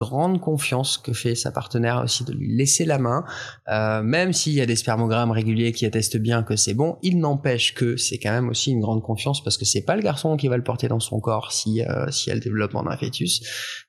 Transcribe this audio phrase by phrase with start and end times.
[0.00, 3.24] grande confiance que fait sa partenaire aussi de lui laisser la main,
[3.68, 7.18] euh, même s'il y a des spermogrammes réguliers qui attestent bien que c'est bon, il
[7.18, 10.36] n'empêche que c'est quand même aussi une grande confiance parce que c'est pas le garçon
[10.36, 13.42] qui va le porter dans son corps si euh, si elle développe en un fœtus.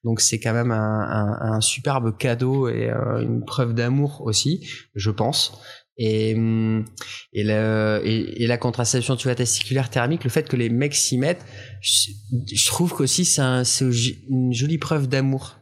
[0.04, 5.12] Donc c'est quand même un, un, superbe cadeau et euh, une preuve d'amour aussi, je
[5.12, 5.60] pense.
[6.02, 10.96] Et, et, le, et, la contraception tu vois, testiculaire thermique, le fait que les mecs
[10.96, 11.46] s'y mettent,
[11.82, 12.12] je,
[12.54, 15.59] je trouve qu'aussi c'est une jolie preuve d'amour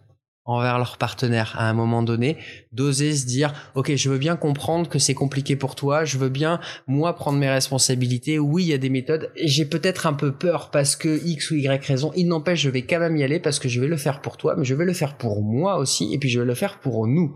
[0.48, 2.38] envers leur partenaire à un moment donné,
[2.72, 6.30] d'oser se dire ok je veux bien comprendre que c'est compliqué pour toi, je veux
[6.30, 10.32] bien moi prendre mes responsabilités, oui il y a des méthodes, j'ai peut-être un peu
[10.32, 13.40] peur parce que X ou Y raison, il n'empêche je vais quand même y aller
[13.40, 15.78] parce que je vais le faire pour toi, mais je vais le faire pour moi
[15.78, 17.36] aussi et puis je vais le faire pour nous.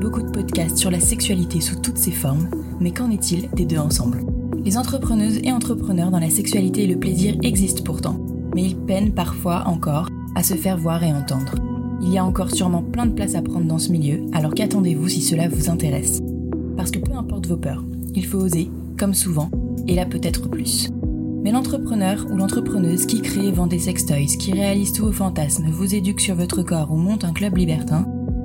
[0.00, 2.48] beaucoup de podcasts sur la sexualité sous toutes ses formes,
[2.80, 4.24] mais qu'en est-il des deux ensemble?
[4.64, 8.18] Les entrepreneuses et entrepreneurs dans la sexualité et le plaisir existent pourtant,
[8.54, 11.54] mais ils peinent parfois encore à se faire voir et entendre.
[12.00, 15.08] Il y a encore sûrement plein de place à prendre dans ce milieu, alors qu'attendez-vous
[15.08, 16.20] si cela vous intéresse?
[16.78, 17.84] Parce que peu importe vos peurs,
[18.14, 19.50] il faut oser, comme souvent,
[19.86, 20.88] et là peut-être plus.
[21.42, 25.70] Mais l'entrepreneur ou l'entrepreneuse qui crée et vend des sextoys, qui réalise tous vos fantasmes,
[25.70, 28.06] vous éduque sur votre corps ou monte un club libertin,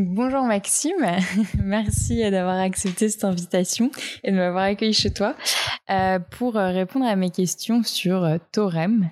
[0.00, 1.06] can bonjour Maxime,
[1.62, 3.92] merci d'avoir accepté cette invitation
[4.24, 5.36] et de m'avoir accueilli chez toi
[5.88, 9.10] euh, pour euh, répondre à mes questions sur euh, Torem,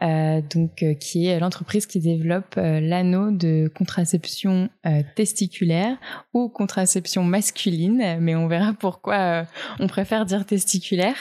[0.00, 4.70] donc qui est l'entreprise qui développe l'anneau de contraception
[5.14, 5.98] testiculaire
[6.32, 9.44] ou contraception masculine, mais on verra pourquoi
[9.78, 11.16] on préfère dire testiculaire.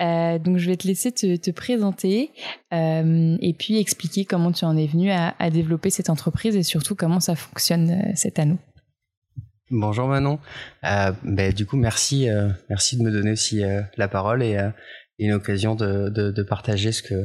[0.00, 2.32] donc je vais te laisser te, présenter
[2.72, 6.96] et puis expliquer comment tu en es venu à, à développer cette entreprise et surtout
[6.96, 8.58] comment ça fonctionne cet anneau.
[9.72, 10.38] Bonjour Manon.
[10.84, 14.56] Euh, ben, du coup, merci, euh, merci de me donner aussi euh, la parole et
[14.56, 14.70] euh,
[15.18, 17.24] une occasion de, de, de, partager ce que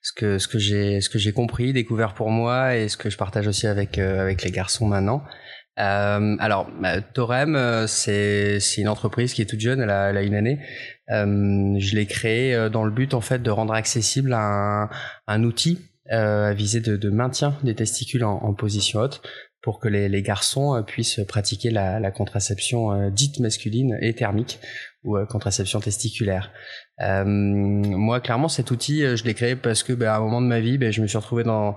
[0.00, 3.10] ce que ce que j'ai ce que j'ai compris, découvert pour moi et ce que
[3.10, 5.22] je partage aussi avec avec les garçons maintenant.
[5.76, 10.22] alors, bah, Torem, c'est c'est une entreprise qui est toute jeune, elle a, elle a
[10.22, 10.58] une année.
[11.10, 14.88] je l'ai créée dans le but en fait de rendre accessible un,
[15.26, 19.20] un outil à visée de, de maintien des testicules en, en position haute
[19.66, 24.14] pour que les, les garçons euh, puissent pratiquer la, la contraception euh, dite masculine et
[24.14, 24.60] thermique
[25.02, 26.52] ou euh, contraception testiculaire.
[27.00, 30.46] Euh, moi, clairement, cet outil, je l'ai créé parce que, ben, à un moment de
[30.46, 31.74] ma vie, ben, je me suis retrouvé dans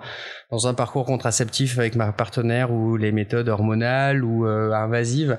[0.52, 5.38] dans un parcours contraceptif avec ma partenaire où les méthodes hormonales ou invasives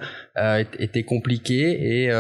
[0.79, 2.11] étaient compliquées et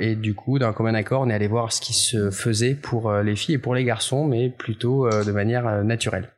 [0.00, 3.12] et du coup, d'un commun accord, on est allé voir ce qui se faisait pour
[3.12, 6.28] les filles et pour les garçons, mais plutôt de manière naturelle.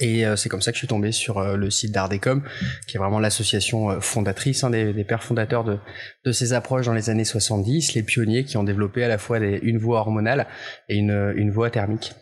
[0.00, 2.42] Et euh, c'est comme ça que je suis tombé sur euh, le site d'Ardecom,
[2.86, 5.78] qui est vraiment l'association euh, fondatrice, hein, des, des, pères fondateurs de,
[6.24, 9.38] de ces approches dans les années 70, les pionniers qui ont développé à la fois
[9.38, 10.46] des, une voie hormonale
[10.88, 12.14] et une, une voie thermique.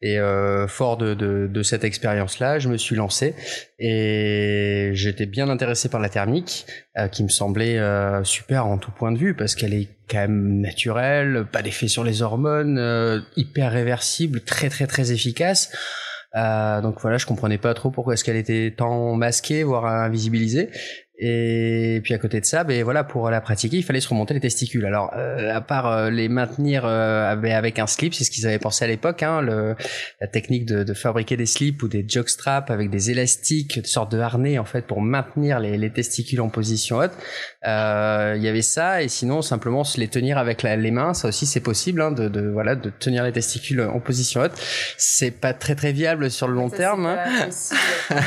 [0.00, 3.34] Et euh, fort de, de, de cette expérience-là, je me suis lancé
[3.78, 6.66] et j'étais bien intéressé par la thermique,
[7.12, 7.78] qui me semblait
[8.24, 12.02] super en tout point de vue, parce qu'elle est quand même naturelle, pas d'effet sur
[12.02, 15.70] les hormones, hyper réversible, très très très efficace.
[16.34, 20.70] Euh, donc voilà, je comprenais pas trop pourquoi est-ce qu'elle était tant masquée, voire invisibilisée.
[21.18, 24.34] Et puis à côté de ça, ben voilà, pour la pratiquer, il fallait se remonter
[24.34, 24.84] les testicules.
[24.84, 28.58] Alors, euh, à part euh, les maintenir euh, avec un slip, c'est ce qu'ils avaient
[28.58, 29.74] pensé à l'époque, hein, le,
[30.20, 34.12] la technique de, de, fabriquer des slips ou des jockstraps avec des élastiques, de sorte
[34.12, 37.12] de harnais en fait pour maintenir les, les testicules en position haute.
[37.66, 41.14] Euh, il y avait ça, et sinon simplement se les tenir avec la, les mains,
[41.14, 44.52] ça aussi c'est possible, hein, de, de, voilà, de tenir les testicules en position haute.
[44.98, 47.06] C'est pas très très viable sur le long terme.
[47.06, 47.48] Hein.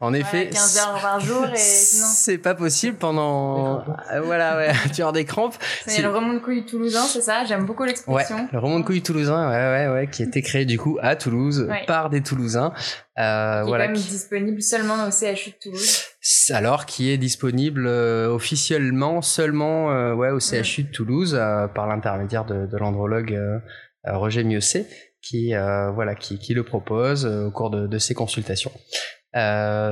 [0.00, 0.48] en effet.
[0.50, 3.80] 15 heures par jour et C'est pas possible pendant.
[4.12, 5.56] Euh, voilà, ouais, tu as des crampes.
[5.86, 8.36] C'est le remont de couilles toulousain, c'est ça J'aime beaucoup l'expression.
[8.36, 10.98] Ouais, le remont de couilles toulousain, ouais, ouais, ouais, qui a été créé du coup
[11.00, 12.72] à Toulouse par des Toulousains.
[13.18, 16.02] Euh, qui voilà, est même disponible seulement au CHU de Toulouse.
[16.50, 21.86] Alors, qui est disponible euh, officiellement seulement euh, ouais, au CHU de Toulouse euh, par
[21.86, 23.58] l'intermédiaire de, de l'andrologue euh,
[24.04, 24.86] Roger Miosset,
[25.22, 25.52] qui
[25.94, 28.70] voilà, qui, qui, le propose au cours de, de ses consultations.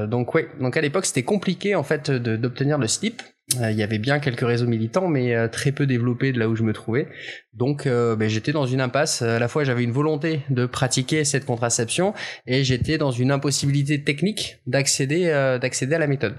[0.06, 3.22] Donc ouais, donc à l'époque c'était compliqué en fait d'obtenir le slip
[3.60, 6.48] euh, il y avait bien quelques réseaux militants, mais euh, très peu développés de là
[6.48, 7.08] où je me trouvais.
[7.52, 9.22] Donc euh, ben, j'étais dans une impasse.
[9.22, 12.14] À la fois j'avais une volonté de pratiquer cette contraception
[12.46, 15.24] et j'étais dans une impossibilité technique d'accéder
[15.60, 16.34] d'accéder à la méthode.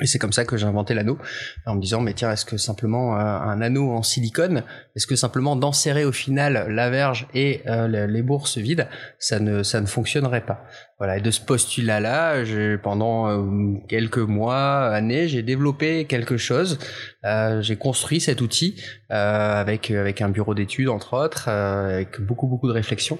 [0.00, 1.18] Et c'est comme ça que j'ai inventé l'anneau,
[1.66, 4.62] en me disant mais tiens est-ce que simplement un anneau en silicone,
[4.94, 8.86] est-ce que simplement d'enserrer au final la verge et les bourses vides,
[9.18, 10.64] ça ne ça ne fonctionnerait pas?
[10.98, 12.42] Voilà, et de ce postulat-là,
[12.82, 16.78] pendant euh, quelques mois, années, j'ai développé quelque chose.
[17.24, 18.74] Euh, j'ai construit cet outil
[19.12, 23.16] euh, avec avec un bureau d'études entre autres, euh, avec beaucoup beaucoup de réflexion,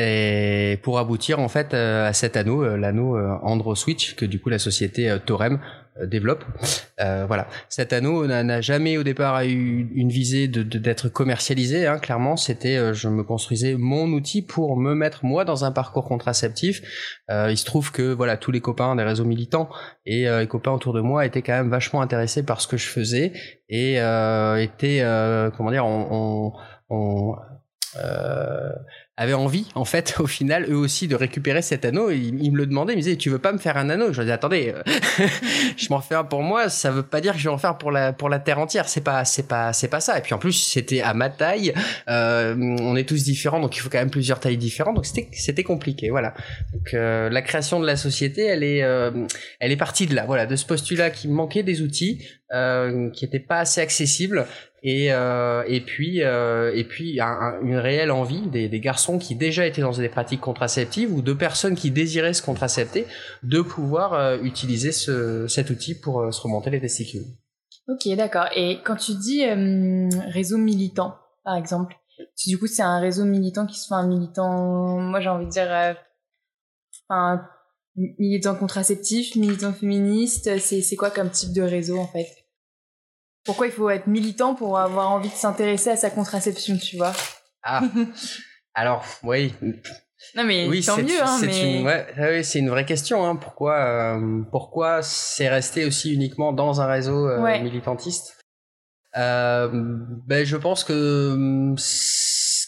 [0.00, 4.58] et pour aboutir en fait à cet anneau, l'anneau Andro Switch que du coup la
[4.58, 5.58] société Torem
[6.00, 6.44] euh, développe.
[7.00, 11.86] Euh, voilà, cet anneau n'a jamais au départ eu une visée d'être commercialisé.
[11.86, 15.72] Hein, clairement, c'était euh, je me construisais mon outil pour me mettre moi dans un
[15.72, 16.82] parcours contraceptif.
[17.30, 19.68] Euh, il se trouve que voilà tous les copains des réseaux militants
[20.06, 22.76] et euh, les copains autour de moi étaient quand même vachement intéressés par ce que
[22.76, 23.32] je faisais
[23.68, 25.04] et étaient
[25.56, 26.52] comment dire on,
[26.90, 27.36] on, on
[29.18, 32.10] avaient envie, en fait, au final, eux aussi, de récupérer cet anneau.
[32.10, 34.12] ils, me le demandaient, ils me disaient, tu veux pas me faire un anneau?
[34.12, 35.26] Je leur disais, attendez, euh,
[35.76, 37.76] je m'en fais un pour moi, ça veut pas dire que je vais en faire
[37.76, 38.88] pour la pour la terre entière.
[38.88, 40.16] C'est pas c'est pas c'est pas ça.
[40.18, 41.74] Et puis en plus, c'était à ma taille.
[42.08, 44.94] Euh, on est tous différents, donc il faut quand même plusieurs tailles différentes.
[44.94, 46.34] Donc c'était c'était compliqué, voilà.
[46.72, 50.46] Donc euh, la création de la société, elle est elle est partie de là, voilà,
[50.46, 54.46] de ce postulat qui manquait des outils, qui n'étaient pas assez accessibles
[54.82, 59.66] et euh, et puis euh, et puis un, une réelle envie des, garçons qui déjà
[59.66, 63.06] étaient dans des pratiques contraceptives ou de personnes qui désiraient se contracepter
[63.42, 67.24] de pouvoir euh, utiliser ce, cet outil pour euh, se remonter les testicules.
[67.88, 68.46] Ok, d'accord.
[68.54, 71.96] Et quand tu dis euh, réseau militant, par exemple,
[72.46, 75.50] du coup c'est un réseau militant qui se fait un militant, moi j'ai envie de
[75.50, 75.96] dire,
[77.08, 77.44] un
[77.96, 82.28] militant contraceptif, militant féministe, c'est quoi comme type de réseau en fait?
[83.48, 87.14] Pourquoi il faut être militant pour avoir envie de s'intéresser à sa contraception, tu vois
[87.62, 87.80] Ah,
[88.74, 89.54] alors oui.
[90.34, 91.22] Non mais oui, tant mieux.
[91.22, 93.24] Hein, c'est une, ouais, ah oui, c'est une vraie question.
[93.26, 93.36] Hein.
[93.36, 98.36] Pourquoi, euh, pourquoi c'est resté aussi uniquement dans un réseau euh, militantiste?
[99.16, 99.70] Euh,
[100.26, 101.74] Ben, je pense que hum,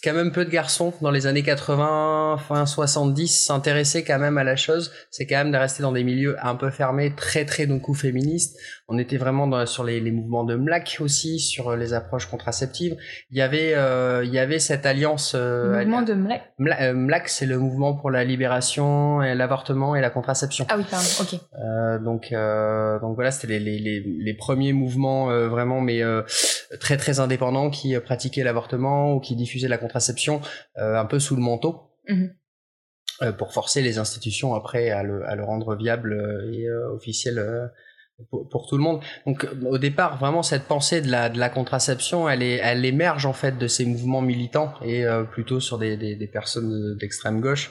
[0.02, 4.44] quand même peu de garçons dans les années 80, fin 70 s'intéressaient quand même à
[4.44, 4.90] la chose.
[5.10, 8.58] C'est quand même de rester dans des milieux un peu fermés, très très donc féministes.
[8.88, 12.96] On était vraiment dans, sur les, les, mouvements de MLAC aussi, sur les approches contraceptives.
[13.30, 15.34] Il y avait euh, il y avait cette alliance.
[15.36, 16.42] Euh, mouvement de MLAC.
[16.60, 20.66] Euh, MLAC, c'est le mouvement pour la libération, et l'avortement et la contraception.
[20.68, 21.06] Ah oui, pardon.
[21.20, 21.34] Ok.
[21.34, 22.30] Euh, donc
[23.00, 26.02] donc voilà, c'était les, les, les, premiers mouvements vraiment mais
[26.80, 29.89] très très indépendants qui pratiquaient l'avortement ou qui diffusaient la contraception
[30.78, 31.90] euh, un peu sous le manteau.
[32.08, 32.34] Mhm.
[33.22, 37.70] Euh, pour forcer les institutions après à le, à le rendre viable euh, et officiel
[38.30, 39.02] pour, pour, tout le monde.
[39.26, 43.26] Donc au départ, vraiment cette pensée de la, de la contraception, elle, est, elle émerge
[43.26, 47.70] en fait de ces mouvements militants et plutôt sur des, des, des personnes d'extrême gauche,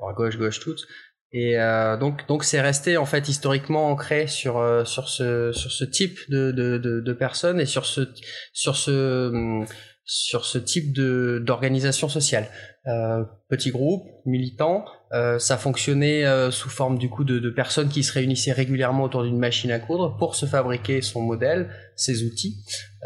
[0.00, 0.86] à gauche, gauche toutes.
[1.32, 1.56] Et
[1.98, 6.50] donc donc c'est resté en fait historiquement ancré sur sur ce sur ce type de
[6.50, 8.08] de, de, de personnes et sur ce
[8.52, 9.66] sur ce hum,
[10.04, 12.48] sur ce type de d'organisation sociale.
[12.86, 17.88] Euh, petit groupe, militant, euh, ça fonctionnait euh, sous forme du coup de, de, personnes
[17.88, 22.24] qui se réunissaient régulièrement autour d'une machine à coudre pour se fabriquer son modèle, ses
[22.24, 22.56] outils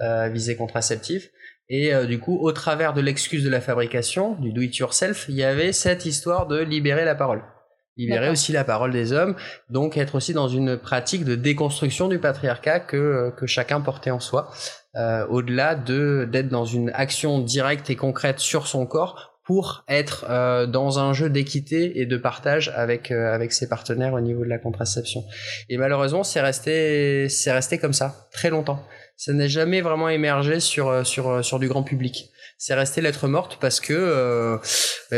[0.03, 1.29] euh, à visée contraceptive.
[1.69, 5.26] Et euh, du coup, au travers de l'excuse de la fabrication, du do it yourself,
[5.29, 7.43] il y avait cette histoire de libérer la parole
[7.97, 9.37] libérer aussi la parole des hommes,
[9.71, 14.11] donc être aussi dans une pratique de déconstruction du patriarcat que, euh, que chacun portait
[14.11, 14.50] en soi,
[14.97, 20.26] euh, au-delà de d'être dans une action directe et concrète sur son corps pour être
[20.29, 24.45] euh, dans un jeu d'équité et de partage avec euh, avec ses partenaires au niveau
[24.45, 25.25] de la contraception.
[25.69, 28.83] Et malheureusement, c'est resté c'est resté comme ça très longtemps.
[29.17, 32.31] Ça n'a jamais vraiment émergé sur euh, sur sur du grand public.
[32.59, 34.59] C'est resté lettre morte parce que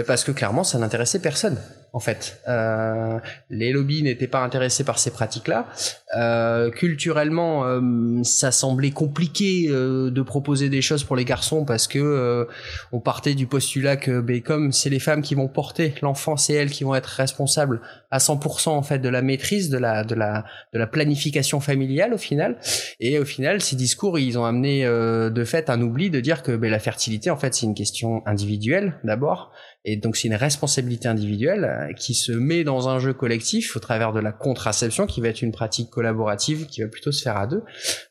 [0.08, 1.56] parce que clairement ça n'intéressait personne
[1.92, 2.40] en fait.
[2.48, 3.18] Euh,
[3.50, 5.66] les lobbies n'étaient pas intéressés par ces pratiques-là.
[6.16, 11.86] Euh, culturellement, euh, ça semblait compliqué euh, de proposer des choses pour les garçons parce
[11.86, 12.44] que euh,
[12.92, 16.54] on partait du postulat que, ben, comme c'est les femmes qui vont porter l'enfant, c'est
[16.54, 17.80] elles qui vont être responsables
[18.10, 22.14] à 100% en fait de la maîtrise, de la de la de la planification familiale
[22.14, 22.58] au final.
[23.00, 26.52] Et au final, ces discours, ils ont amené de fait un oubli de dire que
[26.56, 29.52] ben, la fertilité, en fait, c'est une question individuelle d'abord
[29.90, 33.80] et donc c'est une responsabilité individuelle euh, qui se met dans un jeu collectif au
[33.80, 37.38] travers de la contraception, qui va être une pratique collaborative, qui va plutôt se faire
[37.38, 37.62] à deux,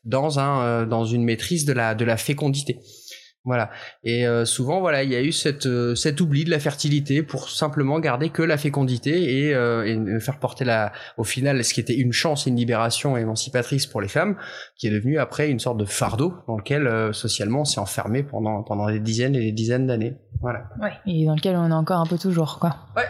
[0.04, 2.80] dans un euh, dans une maîtrise de la de la fécondité.
[3.48, 3.70] Voilà.
[4.04, 7.22] Et euh, souvent, voilà, il y a eu cette, euh, cet oubli de la fertilité
[7.22, 11.72] pour simplement garder que la fécondité et, euh, et faire porter la, au final, ce
[11.72, 14.36] qui était une chance, une libération émancipatrice pour les femmes,
[14.76, 18.62] qui est devenu après une sorte de fardeau dans lequel socialement on s'est enfermé pendant
[18.62, 20.18] pendant des dizaines et des dizaines d'années.
[20.40, 20.64] Voilà.
[20.80, 20.92] Ouais.
[21.06, 22.76] Et dans lequel on est encore un peu toujours, quoi.
[22.96, 23.08] Ouais.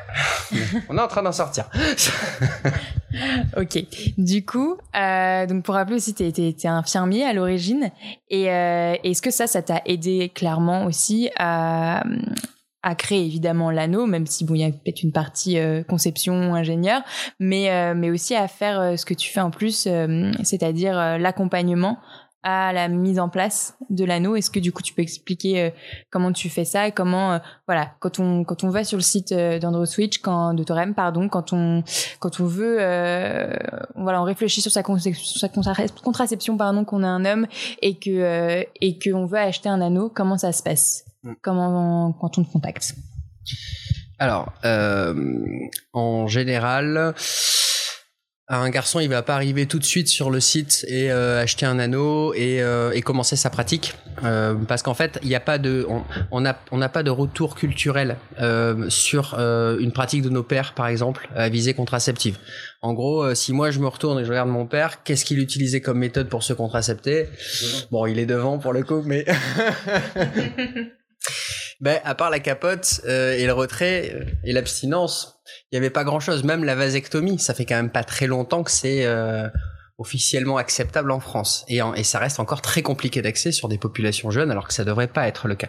[0.88, 1.68] on est en train d'en sortir.
[3.56, 3.84] ok.
[4.16, 7.90] Du coup, euh, donc pour rappeler aussi, tu étais infirmier à l'origine.
[8.30, 12.02] Et euh, est-ce que ça, ça t'a aidé clairement aussi à,
[12.96, 17.02] créer évidemment l'anneau, même si bon, il y a peut-être une partie euh, conception ingénieur,
[17.38, 19.86] mais euh, mais aussi à faire euh, ce que tu fais en plus,
[20.42, 21.98] c'est-à-dire l'accompagnement
[22.42, 24.36] à la mise en place de l'anneau.
[24.36, 25.70] Est-ce que du coup tu peux expliquer euh,
[26.10, 29.02] comment tu fais ça et comment euh, voilà quand on quand on va sur le
[29.02, 31.82] site euh, d'AndroSwitch quand de Torem pardon quand on
[32.20, 32.76] quand on veut
[33.96, 37.46] voilà on réfléchit sur sa, sur sa contraception pardon qu'on est un homme
[37.82, 41.04] et que et que on veut acheter un anneau comment ça se passe?
[41.24, 41.32] Mm.
[41.42, 42.94] comment quand on te contacte?
[44.20, 44.52] Alors
[45.92, 47.14] en général
[48.48, 51.66] un garçon, il va pas arriver tout de suite sur le site et euh, acheter
[51.66, 55.40] un anneau et, euh, et commencer sa pratique, euh, parce qu'en fait, il n'y a
[55.40, 55.86] pas de,
[56.30, 58.16] on n'a on pas de retour culturel
[58.88, 62.38] sur une pratique de nos pères, par exemple, à visée contraceptive.
[62.80, 65.80] En gros, si moi je me retourne et je regarde mon père, qu'est-ce qu'il utilisait
[65.80, 67.28] comme méthode pour se contracepter?
[67.90, 69.26] Bon, il est devant pour le coup, mais
[71.80, 75.38] ben à part la capote et le retrait et l'abstinence
[75.70, 76.44] il y avait pas grand chose.
[76.44, 79.48] Même la vasectomie, ça fait quand même pas très longtemps que c'est euh,
[79.98, 81.64] officiellement acceptable en France.
[81.68, 85.08] Et, ça reste encore très compliqué d'accès sur des populations jeunes, alors que ça devrait
[85.08, 85.68] pas être le cas.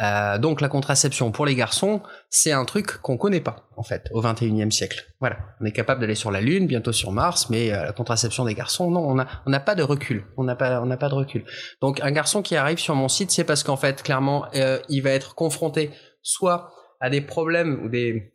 [0.00, 4.08] Euh, donc la contraception pour les garçons, c'est un truc qu'on connaît pas en fait
[4.12, 5.06] au 21e siècle.
[5.20, 8.44] Voilà, on est capable d'aller sur la Lune, bientôt sur Mars, mais euh, la contraception
[8.44, 10.24] des garçons, non, on a on n'a pas de recul.
[10.36, 11.44] On n'a pas on n'a pas de recul.
[11.80, 15.02] Donc un garçon qui arrive sur mon site, c'est parce qu'en fait clairement euh, il
[15.02, 15.90] va être confronté
[16.22, 18.32] soit à des problèmes ou des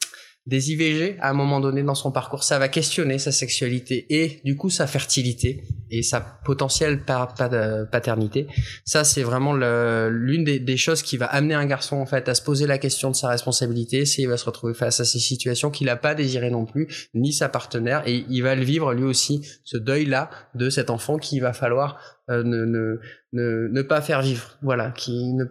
[0.48, 2.44] des IVG à un moment donné dans son parcours.
[2.44, 8.48] Ça va questionner sa sexualité et du coup sa fertilité et sa potentielle paternité.
[8.86, 12.42] Ça, c'est vraiment l'une des, choses qui va amener un garçon en fait à se
[12.42, 15.88] poser la question de sa responsabilité s'il va se retrouver face à ces situations qu'il
[15.88, 19.42] n'a pas désiré non plus, ni sa partenaire, et il va le vivre lui aussi,
[19.64, 22.00] ce deuil-là de cet enfant qu'il va falloir
[22.30, 23.00] euh, ne, ne,
[23.38, 25.46] ne, ne, pas faire vivre, voilà, qui ne,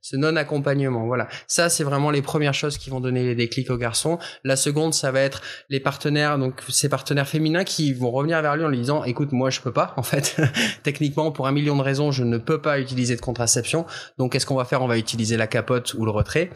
[0.00, 1.28] ce non accompagnement, voilà.
[1.46, 4.18] Ça, c'est vraiment les premières choses qui vont donner les déclics aux garçons.
[4.44, 8.56] La seconde, ça va être les partenaires, donc ces partenaires féminins qui vont revenir vers
[8.56, 10.40] lui en lui disant, écoute, moi, je peux pas, en fait,
[10.82, 13.86] techniquement, pour un million de raisons, je ne peux pas utiliser de contraception.
[14.18, 14.82] Donc, qu'est-ce qu'on va faire?
[14.82, 16.50] On va utiliser la capote ou le retrait.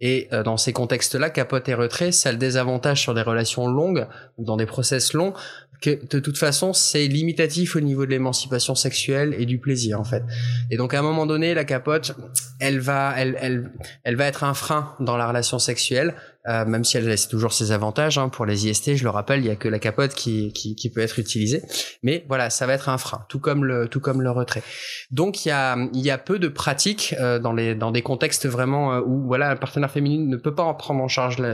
[0.00, 4.06] Et euh, dans ces contextes-là, capote et retrait, ça le désavantage sur des relations longues,
[4.38, 5.34] dans des process longs,
[5.80, 10.04] que de toute façon c'est limitatif au niveau de l'émancipation sexuelle et du plaisir en
[10.04, 10.22] fait.
[10.70, 12.14] Et donc à un moment donné la capote,
[12.58, 13.72] elle va elle elle
[14.04, 16.14] elle va être un frein dans la relation sexuelle
[16.48, 18.16] euh, même si elle laisse toujours ses avantages.
[18.16, 20.74] Hein, pour les IST, je le rappelle, il y a que la capote qui, qui,
[20.74, 21.62] qui, peut être utilisée.
[22.02, 24.62] Mais voilà, ça va être un frein, tout comme le, tout comme le retrait.
[25.10, 28.46] Donc il y a, y a peu de pratiques euh, dans, les, dans des contextes
[28.46, 31.52] vraiment euh, où voilà, un partenaire féminin ne peut pas en prendre en charge la,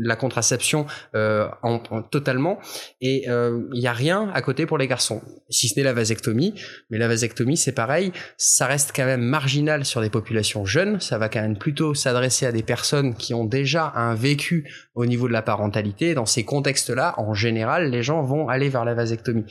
[0.00, 1.78] la contraception euh, en,
[2.10, 2.58] totalement.
[3.00, 6.54] Et il y a rien à côté pour les garçons, si ce n'est la vasectomie.
[6.90, 11.00] Mais la vasectomie, c'est pareil, ça reste quand même marginal sur des populations jeunes.
[11.00, 15.06] Ça va quand même plutôt s'adresser à des personnes qui ont déjà un vécu au
[15.06, 16.14] niveau de la parentalité.
[16.14, 19.44] Dans ces contextes-là, en général, les gens vont aller vers la vasectomie.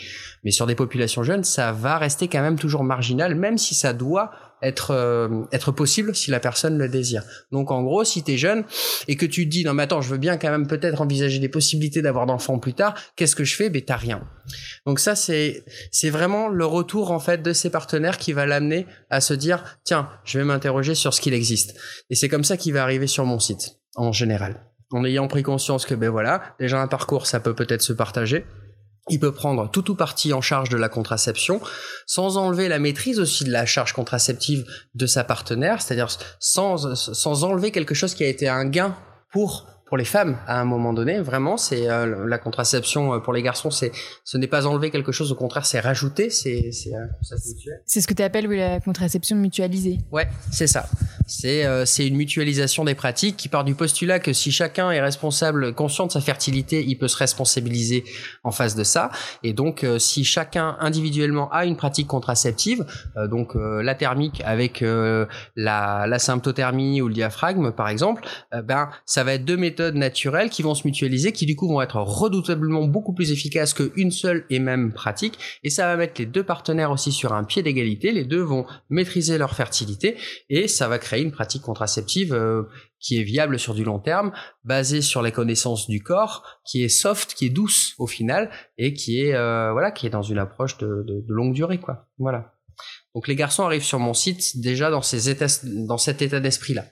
[0.44, 3.94] Mais sur des populations jeunes, ça va rester quand même toujours marginal, même si ça
[3.94, 4.32] doit
[4.64, 7.24] être euh, être possible si la personne le désire.
[7.52, 8.64] Donc en gros, si tu es jeune
[9.08, 11.40] et que tu te dis non mais attends, je veux bien quand même peut-être envisager
[11.40, 13.70] des possibilités d'avoir d'enfants plus tard, qu'est-ce que je fais?
[13.70, 14.24] Ben t'as rien.
[14.86, 18.88] Donc ça c'est c'est vraiment le retour en fait de ses partenaires qui va l'amener
[19.10, 21.78] à se dire tiens, je vais m'interroger sur ce qu'il existe.
[22.10, 24.66] Et c'est comme ça qu'il va arriver sur mon site en général.
[24.92, 28.46] En ayant pris conscience que ben voilà, déjà un parcours ça peut peut-être se partager
[29.10, 31.60] il peut prendre tout ou partie en charge de la contraception
[32.06, 36.08] sans enlever la maîtrise aussi de la charge contraceptive de sa partenaire, c'est-à-dire
[36.40, 38.96] sans, sans enlever quelque chose qui a été un gain
[39.32, 41.20] pour pour les femmes à un moment donné.
[41.20, 43.92] Vraiment, c'est euh, la contraception euh, pour les garçons, c'est
[44.24, 47.36] ce n'est pas enlever quelque chose, au contraire, c'est rajouter, c'est c'est euh,
[47.86, 50.00] C'est ce que tu appelles oui, la contraception mutualisée.
[50.12, 50.88] Ouais, c'est ça.
[51.28, 55.74] C'est c'est une mutualisation des pratiques qui part du postulat que si chacun est responsable,
[55.74, 58.04] conscient de sa fertilité, il peut se responsabiliser
[58.44, 59.12] en face de ça.
[59.44, 62.86] Et donc, si chacun individuellement a une pratique contraceptive,
[63.30, 68.28] donc la thermique avec la, la symptothermie ou le diaphragme, par exemple,
[68.64, 71.82] ben ça va être deux méthodes naturelles qui vont se mutualiser, qui du coup vont
[71.82, 75.38] être redoutablement beaucoup plus efficaces qu'une seule et même pratique.
[75.64, 78.12] Et ça va mettre les deux partenaires aussi sur un pied d'égalité.
[78.12, 80.16] Les deux vont maîtriser leur fertilité
[80.50, 82.64] et ça va créer une pratique contraceptive euh,
[83.00, 84.32] qui est viable sur du long terme,
[84.64, 88.94] basée sur les connaissances du corps, qui est soft, qui est douce au final et
[88.94, 92.08] qui est euh, voilà, qui est dans une approche de, de, de longue durée quoi.
[92.18, 92.54] Voilà.
[93.16, 96.86] Donc les garçons arrivent sur mon site déjà dans, ces états, dans cet état d'esprit-là.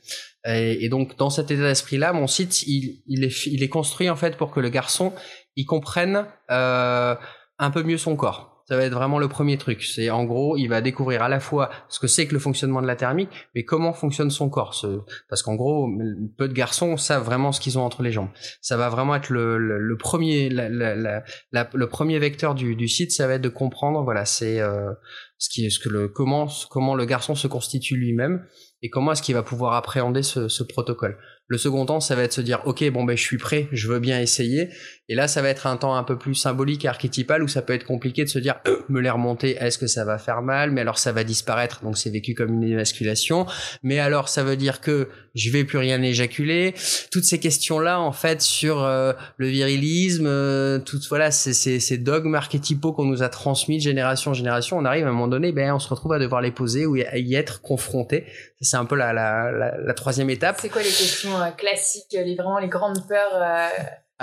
[0.46, 4.16] Et, donc dans cet état d'esprit-là, mon site, il, il, est, il est construit en
[4.16, 5.14] fait pour que le garçon,
[5.56, 7.16] il comprenne euh,
[7.60, 9.84] un peu mieux son corps ça va être vraiment le premier truc.
[9.84, 12.82] C'est en gros, il va découvrir à la fois ce que c'est que le fonctionnement
[12.82, 14.86] de la thermique, mais comment fonctionne son corps.
[15.28, 15.90] Parce qu'en gros,
[16.38, 18.30] peu de garçons savent vraiment ce qu'ils ont entre les jambes.
[18.62, 23.12] Ça va vraiment être le, le, premier, le premier vecteur du, du, site.
[23.12, 24.94] Ça va être de comprendre, voilà, c'est euh,
[25.42, 28.46] ce qui est ce que le comment comment le garçon se constitue lui-même
[28.84, 31.18] et comment est-ce qu'il va pouvoir appréhender ce, ce protocole.
[31.52, 33.90] Le second temps, ça va être se dire, ok, bon ben je suis prêt, je
[33.90, 34.70] veux bien essayer.
[35.10, 37.74] Et là, ça va être un temps un peu plus symbolique, archétypal, où ça peut
[37.74, 40.72] être compliqué de se dire, euh, me les remonter, est-ce que ça va faire mal?
[40.72, 43.48] Mais alors ça va disparaître, donc c'est vécu comme une émasculation.
[43.84, 46.74] Mais alors ça veut dire que je vais plus rien éjaculer.
[47.12, 52.94] Toutes ces questions-là, en fait, sur euh, le virilisme, euh, tout voilà, ces, dogmes archétypaux
[52.94, 55.74] qu'on nous a transmis de génération en génération, on arrive à un moment donné, ben
[55.74, 58.26] on se retrouve à devoir les poser ou à y être confronté.
[58.62, 60.60] C'est un peu la, la, troisième étape.
[60.62, 63.68] C'est quoi les questions classiques, les, vraiment les grandes peurs euh...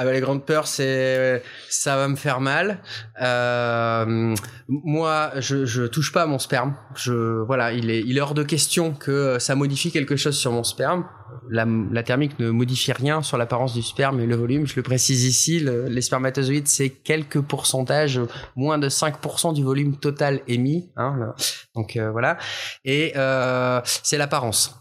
[0.00, 2.78] Ah bah, les grandes peurs, c'est ça va me faire mal.
[3.20, 4.32] Euh,
[4.68, 6.76] moi, je, je touche pas à mon sperme.
[6.94, 10.52] Je voilà, il est il est hors de question que ça modifie quelque chose sur
[10.52, 11.04] mon sperme.
[11.50, 14.68] La, la thermique ne modifie rien sur l'apparence du sperme et le volume.
[14.68, 18.20] Je le précise ici, le, les spermatozoïdes, c'est quelques pourcentages,
[18.54, 20.92] moins de 5% du volume total émis.
[20.96, 21.34] Hein,
[21.75, 22.38] donc euh, voilà.
[22.85, 24.78] Et euh, c'est l'apparence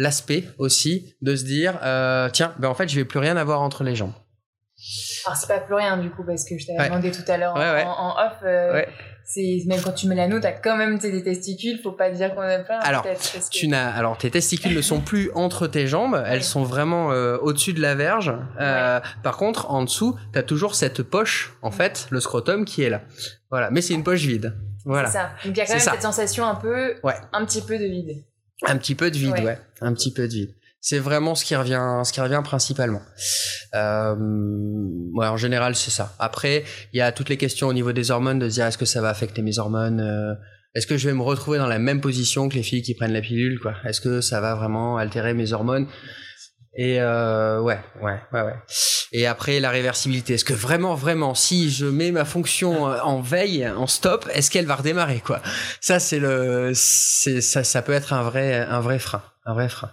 [0.00, 3.60] l'aspect aussi de se dire euh, tiens ben en fait je vais plus rien avoir
[3.60, 4.14] entre les jambes.
[5.26, 7.54] Alors c'est pas plus rien du coup parce que je t'avais demandé tout à l'heure
[7.54, 8.82] en, off euh,
[9.26, 12.40] c'est même quand tu mets l'anneau t'as quand même des testicules faut pas dire qu'on
[12.40, 13.06] a pas alors
[13.50, 17.36] tu n'as alors tes testicules ne sont plus entre tes jambes elles sont vraiment euh,
[17.42, 18.32] au-dessus de la verge
[19.22, 23.02] par contre en dessous t'as toujours cette poche en fait le scrotum qui est là.
[23.50, 23.70] Voilà.
[23.70, 24.56] Mais c'est une poche vide.
[24.84, 25.08] Voilà.
[25.08, 25.30] C'est ça.
[25.44, 26.94] Donc il y a quand même cette sensation un peu
[27.32, 28.24] un petit peu de vide
[28.66, 29.58] un petit peu de vide, ouais.
[29.80, 30.54] Un petit peu de vide.
[30.80, 33.02] C'est vraiment ce qui revient, ce qui revient principalement.
[33.74, 34.16] Euh,
[35.12, 36.14] ouais, en général, c'est ça.
[36.18, 38.86] Après, il y a toutes les questions au niveau des hormones de dire est-ce que
[38.86, 40.34] ça va affecter mes hormones euh,
[40.74, 43.12] Est-ce que je vais me retrouver dans la même position que les filles qui prennent
[43.12, 45.86] la pilule quoi Est-ce que ça va vraiment altérer mes hormones?
[46.76, 48.54] Et euh, ouais, ouais, ouais, ouais.
[49.12, 50.34] Et après, la réversibilité.
[50.34, 54.50] Est-ce que vraiment, vraiment, si je mets ma fonction euh, en veille, en stop, est-ce
[54.50, 55.42] qu'elle va redémarrer, quoi?
[55.80, 59.68] Ça, c'est le, c'est ça, ça peut être un vrai, un vrai frein, un vrai
[59.68, 59.90] frein.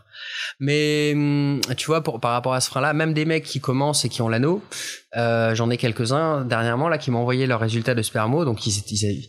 [0.60, 4.10] Mais hum, tu vois, par rapport à ce frein-là, même des mecs qui commencent et
[4.10, 4.62] qui ont l'anneau,
[5.16, 8.84] euh, j'en ai quelques-uns dernièrement là qui m'ont envoyé leurs résultats de spermo, donc ils,
[8.92, 9.28] ils,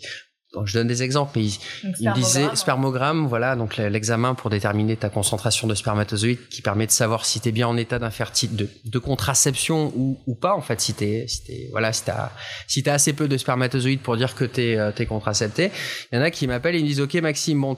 [0.64, 5.10] je donne des exemples, mais il, me disait spermogramme, voilà, donc l'examen pour déterminer ta
[5.10, 8.68] concentration de spermatozoïdes qui permet de savoir si tu es bien en état d'infertilité, de,
[8.90, 13.28] de, contraception ou, ou, pas, en fait, si t'es, si voilà, si t'as assez peu
[13.28, 15.70] de spermatozoïdes pour dire que t'es, euh, es contracepté.
[16.12, 17.76] Il y en a qui m'appellent et me disent, ok Maxime, bon,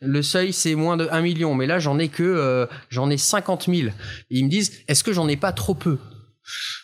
[0.00, 3.18] le seuil c'est moins de 1 million, mais là j'en ai que, euh, j'en ai
[3.18, 3.88] 50 000.
[3.88, 3.92] Et
[4.30, 5.98] ils me disent, est-ce que j'en ai pas trop peu?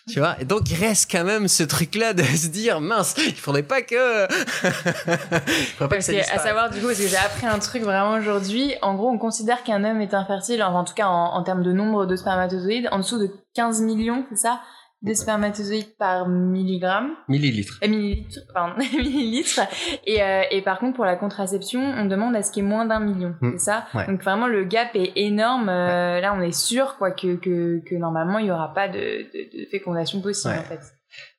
[0.08, 3.34] Tu vois Et donc, il reste quand même ce truc-là de se dire, mince, il
[3.34, 4.26] faudrait pas que.
[5.76, 8.18] faudrait pas que ça à savoir, du coup, parce que j'ai appris un truc vraiment
[8.18, 8.74] aujourd'hui.
[8.82, 12.06] En gros, on considère qu'un homme est infertile, en tout cas en, termes de nombre
[12.06, 14.60] de spermatozoïdes, en dessous de 15 millions, c'est ça?
[15.02, 17.10] De spermatozoïdes par milligramme.
[17.28, 17.78] Millilitres.
[17.82, 19.60] Euh, millilitres, pardon, millilitres.
[20.06, 22.68] Et, euh, et par contre, pour la contraception, on demande à ce qu'il y ait
[22.68, 23.52] moins d'un million, Mm.
[23.52, 23.86] c'est ça?
[23.94, 24.06] Ouais.
[24.06, 25.68] Donc vraiment, le gap est énorme.
[25.68, 28.94] Euh, Là, on est sûr quoi que, que, que normalement, il n'y aura pas de,
[28.98, 30.60] de, de fécondation possible, Ouais.
[30.60, 30.80] en fait.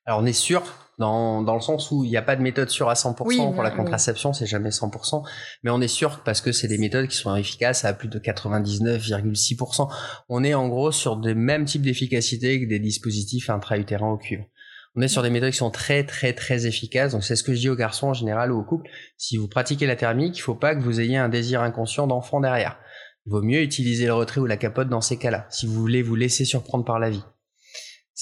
[0.05, 0.63] Alors on est sûr
[0.99, 3.37] dans, dans le sens où il n'y a pas de méthode sûre à 100% Oui,
[3.37, 3.75] pour la oui.
[3.75, 5.23] contraception, c'est jamais 100%,
[5.63, 8.19] mais on est sûr parce que c'est des méthodes qui sont efficaces à plus de
[8.19, 9.89] 99,6%.
[10.29, 14.43] On est en gros sur des mêmes types d'efficacité que des dispositifs intra-utérins au cuivre.
[14.95, 17.13] On est sur des méthodes qui sont très très très efficaces.
[17.13, 18.87] Donc c'est ce que je dis aux garçons en général ou aux couples.
[19.17, 22.39] Si vous pratiquez la thermique, il faut pas que vous ayez un désir inconscient d'enfant
[22.41, 22.77] derrière.
[23.25, 26.03] Il vaut mieux utiliser le retrait ou la capote dans ces cas-là, si vous voulez
[26.03, 27.23] vous laisser surprendre par la vie.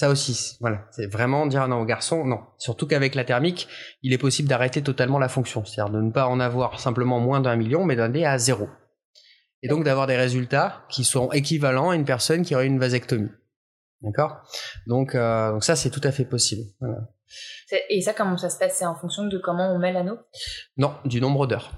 [0.02, 2.40] Ça aussi, voilà, c'est vraiment dire non aux garçons, non.
[2.58, 3.68] Surtout qu'avec la thermique,
[4.02, 7.40] il est possible d'arrêter totalement la fonction, c'est-à-dire de ne pas en avoir simplement moins
[7.40, 8.68] d'un million, mais d'aller à zéro.
[9.62, 13.30] Et donc d'avoir des résultats qui sont équivalents à une personne qui aurait une vasectomie.
[14.00, 14.38] D'accord?
[14.88, 16.62] Donc, euh, donc ça, c'est tout à fait possible.
[16.80, 16.98] Voilà.
[17.88, 18.78] Et ça, comment ça se passe?
[18.78, 20.18] C'est en fonction de comment on met l'anneau?
[20.78, 21.70] Non, du nombre d'heures.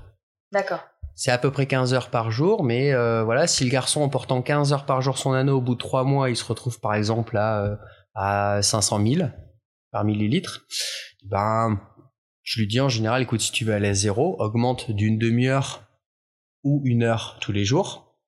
[0.50, 0.80] D'accord.
[1.14, 4.08] C'est à peu près 15 heures par jour, mais euh, voilà, si le garçon en
[4.08, 6.80] portant 15 heures par jour son anneau, au bout de 3 mois, il se retrouve
[6.80, 7.76] par exemple à, euh,
[8.14, 9.28] à 500 000
[9.90, 10.66] par millilitre,
[11.24, 11.80] ben,
[12.42, 15.82] je lui dis en général, écoute, si tu veux aller à zéro, augmente d'une demi-heure
[16.62, 18.18] ou une heure tous les jours,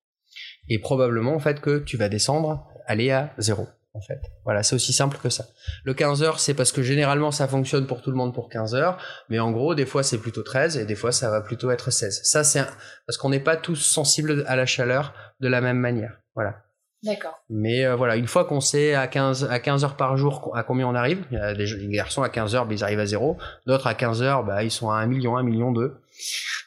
[0.69, 3.67] et probablement en fait que tu vas descendre, aller à zéro.
[3.93, 4.21] En fait.
[4.43, 5.47] Voilà, c'est aussi simple que ça.
[5.83, 8.75] Le 15 heures, c'est parce que généralement ça fonctionne pour tout le monde pour 15
[8.75, 11.71] heures, mais en gros, des fois c'est plutôt 13 et des fois ça va plutôt
[11.71, 12.21] être 16.
[12.23, 12.69] Ça, c'est un-
[13.07, 16.19] parce qu'on n'est pas tous sensibles à la chaleur de la même manière.
[16.35, 16.61] Voilà.
[17.03, 17.43] D'accord.
[17.49, 20.63] Mais euh, voilà, une fois qu'on sait à 15, à 15 heures par jour à
[20.63, 23.05] combien on arrive, il y a des, garçons à 15 heures, bah, ils arrivent à
[23.05, 23.37] zéro.
[23.65, 26.01] D'autres à 15 heures, bah, ils sont à 1 million, 1 million 2.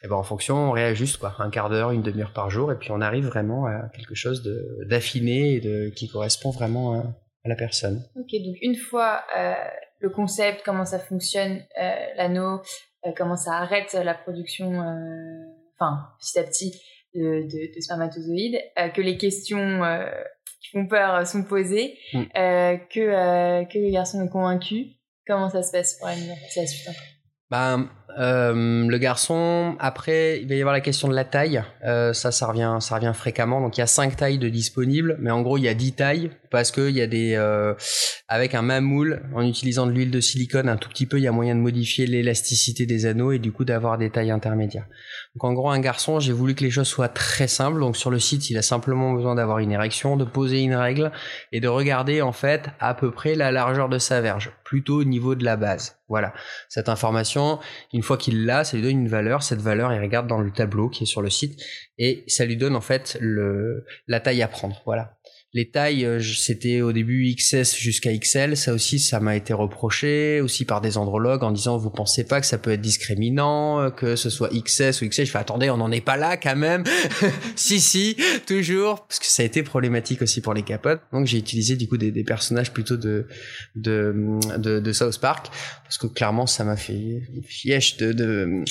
[0.03, 2.77] Et ben en fonction, on réajuste quoi, un quart d'heure, une demi-heure par jour, et
[2.77, 4.43] puis on arrive vraiment à quelque chose
[4.87, 7.03] d'affiné et de qui correspond vraiment à,
[7.45, 8.05] à la personne.
[8.17, 9.55] Ok, donc une fois euh,
[10.01, 12.61] le concept, comment ça fonctionne, euh, l'anneau,
[13.07, 15.45] euh, comment ça arrête la production, euh,
[15.79, 16.83] enfin petit à petit,
[17.15, 20.05] de, de, de spermatozoïdes, euh, que les questions euh,
[20.63, 22.19] qui font peur sont posées, Mm.
[22.37, 24.87] euh, que, euh, que le garçon est convaincu.
[25.27, 26.15] Comment ça se passe pour la
[26.67, 26.99] suite après
[27.51, 31.63] Ben, euh, le garçon, après, il va y avoir la question de la taille.
[31.85, 33.61] Euh, ça, ça revient, ça revient fréquemment.
[33.61, 35.93] Donc, il y a cinq tailles de disponibles, mais en gros, il y a 10
[35.95, 37.75] tailles parce que il y a des, euh,
[38.27, 41.23] avec un même moule, en utilisant de l'huile de silicone un tout petit peu, il
[41.23, 44.87] y a moyen de modifier l'élasticité des anneaux et du coup d'avoir des tailles intermédiaires.
[45.37, 47.79] Donc, en gros, un garçon, j'ai voulu que les choses soient très simples.
[47.79, 51.13] Donc, sur le site, il a simplement besoin d'avoir une érection, de poser une règle
[51.53, 55.05] et de regarder en fait à peu près la largeur de sa verge, plutôt au
[55.05, 56.01] niveau de la base.
[56.09, 56.35] Voilà.
[56.69, 57.61] Cette information,
[57.93, 59.45] une fois qu'il l'a, ça lui donne une valeur.
[59.45, 61.63] Cette valeur, il regarde dans le tableau qui est sur le site
[61.97, 64.83] et ça lui donne en fait le, la taille à prendre.
[64.85, 65.17] Voilà.
[65.53, 68.57] Les tailles, euh, c'était au début XS jusqu'à XL.
[68.57, 72.41] Ça aussi, ça m'a été reproché aussi par des andrologues en disant vous pensez pas
[72.41, 75.27] que ça peut être discriminant, euh, que ce soit XS ou XL.
[75.27, 76.85] Je fais attendez, on n'en est pas là quand même.
[77.57, 81.01] si si, toujours parce que ça a été problématique aussi pour les capotes.
[81.13, 83.27] Donc j'ai utilisé du coup des, des personnages plutôt de
[83.75, 85.49] de, de South Park
[85.83, 88.63] parce que clairement ça m'a fait fièche de de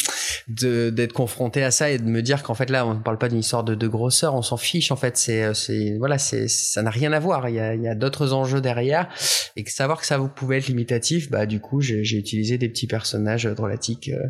[0.47, 3.17] de- d'être confronté à ça et de me dire qu'en fait là on ne parle
[3.17, 6.17] pas d'une histoire de, de grosseur on s'en fiche en fait c'est euh, c'est voilà
[6.17, 7.49] c'est ça n'a rien à voir.
[7.49, 9.09] Il y a y a d'autres enjeux derrière.
[9.55, 12.69] Et que savoir que ça vous pouvait être limitatif bah du coup j'ai utilisé des
[12.69, 14.27] petits personnages drôlatiques euh,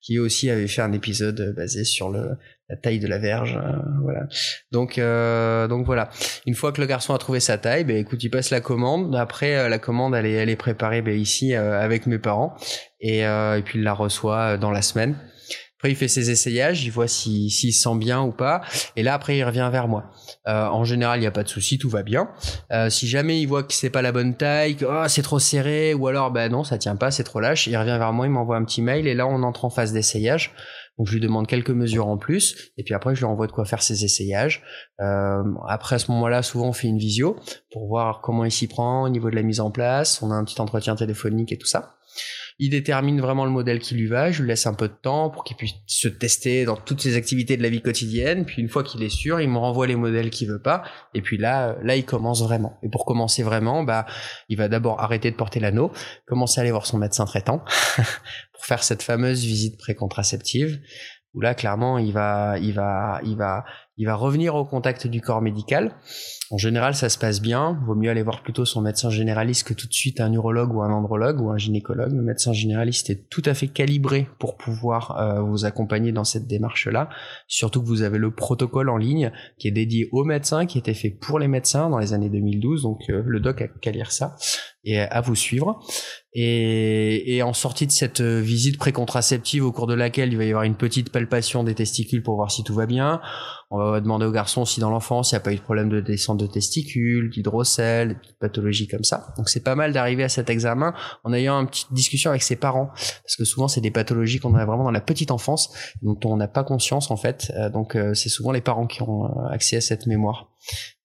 [0.00, 2.36] qui aussi avaient fait un épisode euh, basé sur le
[2.70, 4.26] la taille de la verge euh, voilà.
[4.70, 6.08] Donc euh, donc voilà.
[6.46, 9.14] Une fois que le garçon a trouvé sa taille, ben écoute, il passe la commande.
[9.16, 12.54] Après, euh, la commande, elle est, elle est préparée ben, ici avec mes parents,
[13.00, 15.16] et, et puis il la reçoit dans la semaine.
[15.80, 18.60] Après, il fait ses essayages, il voit si- s'il se sent bien ou pas,
[18.96, 20.10] et là après, il revient vers moi.
[20.46, 22.28] Euh, en général, il n'y a pas de souci, tout va bien.
[22.70, 25.38] Euh, si jamais il voit que c'est pas la bonne taille, que oh, c'est trop
[25.38, 28.26] serré, ou alors ben non, ça tient pas, c'est trop lâche, il revient vers moi,
[28.26, 30.52] il m'envoie un petit mail, et là, on entre en phase d'essayage.
[30.98, 33.52] Donc je lui demande quelques mesures en plus, et puis après je lui envoie de
[33.52, 34.62] quoi faire ses essayages.
[35.00, 37.36] Euh, après à ce moment-là, souvent on fait une visio
[37.72, 40.20] pour voir comment il s'y prend au niveau de la mise en place.
[40.20, 41.94] On a un petit entretien téléphonique et tout ça.
[42.62, 44.30] Il détermine vraiment le modèle qui lui va.
[44.30, 47.16] Je lui laisse un peu de temps pour qu'il puisse se tester dans toutes ses
[47.16, 48.44] activités de la vie quotidienne.
[48.44, 50.82] Puis une fois qu'il est sûr, il me renvoie les modèles qu'il veut pas.
[51.14, 52.78] Et puis là, là, il commence vraiment.
[52.82, 54.04] Et pour commencer vraiment, bah,
[54.50, 55.90] il va d'abord arrêter de porter l'anneau,
[56.26, 57.64] commencer à aller voir son médecin traitant
[58.52, 60.80] pour faire cette fameuse visite précontraceptive
[61.34, 63.64] où là clairement il va il va il va
[64.00, 65.92] il va revenir au contact du corps médical.
[66.50, 67.78] En général, ça se passe bien.
[67.84, 70.80] Vaut mieux aller voir plutôt son médecin généraliste que tout de suite un urologue ou
[70.80, 72.10] un andrologue ou un gynécologue.
[72.10, 76.46] Le médecin généraliste est tout à fait calibré pour pouvoir euh, vous accompagner dans cette
[76.46, 77.10] démarche-là.
[77.46, 80.94] Surtout que vous avez le protocole en ligne qui est dédié aux médecins, qui était
[80.94, 82.82] fait pour les médecins dans les années 2012.
[82.82, 84.34] Donc euh, le doc a qu'à lire ça
[84.82, 85.78] et à vous suivre.
[86.32, 90.48] Et, et, en sortie de cette visite précontraceptive au cours de laquelle il va y
[90.48, 93.20] avoir une petite palpation des testicules pour voir si tout va bien,
[93.72, 95.88] on va demander au garçon si dans l'enfance il n'y a pas eu de problème
[95.88, 99.32] de descente de testicules, d'hydrocèle, de pathologies comme ça.
[99.36, 102.56] Donc c'est pas mal d'arriver à cet examen en ayant une petite discussion avec ses
[102.56, 106.18] parents, parce que souvent c'est des pathologies qu'on a vraiment dans la petite enfance, dont
[106.24, 107.52] on n'a pas conscience en fait.
[107.56, 110.50] Euh, donc euh, c'est souvent les parents qui ont euh, accès à cette mémoire.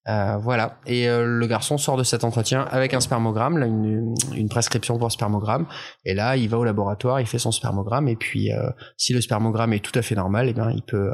[0.07, 0.79] Euh, voilà.
[0.85, 4.97] Et euh, le garçon sort de cet entretien avec un spermogramme, là, une, une, prescription
[4.99, 5.67] pour spermogramme.
[6.03, 8.07] Et là, il va au laboratoire, il fait son spermogramme.
[8.07, 11.09] Et puis, euh, si le spermogramme est tout à fait normal, eh bien, il peut,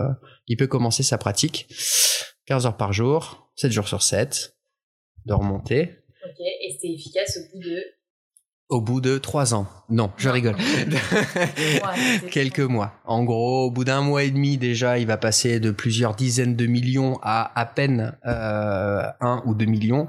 [0.47, 1.67] il peut commencer sa pratique.
[2.47, 4.57] 15 heures par jour, 7 jours sur 7,
[5.25, 5.99] de remonter.
[6.25, 7.81] Ok, et c'est efficace au bout de
[8.71, 9.67] au bout de trois ans.
[9.89, 10.55] Non, je rigole.
[12.31, 12.93] Quelques mois.
[13.05, 16.55] En gros, au bout d'un mois et demi déjà, il va passer de plusieurs dizaines
[16.55, 20.07] de millions à à peine euh, un ou deux millions.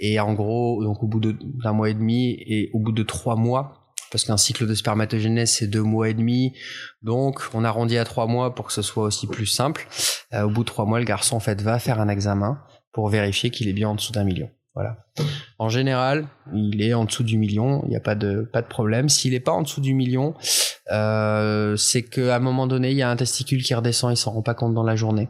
[0.00, 3.36] Et en gros, donc au bout d'un mois et demi et au bout de trois
[3.36, 6.54] mois, parce qu'un cycle de spermatogénèse c'est deux mois et demi,
[7.02, 9.86] donc on arrondit à trois mois pour que ce soit aussi plus simple.
[10.34, 12.58] Euh, au bout de trois mois, le garçon en fait va faire un examen
[12.92, 14.50] pour vérifier qu'il est bien en dessous d'un million.
[14.74, 14.96] Voilà.
[15.58, 18.66] En général, il est en dessous du million, il n'y a pas de pas de
[18.66, 19.08] problème.
[19.08, 20.34] S'il n'est pas en dessous du million,
[20.90, 24.32] euh, c'est qu'à un moment donné, il y a un testicule qui redescend, il s'en
[24.32, 25.28] rend pas compte dans la journée.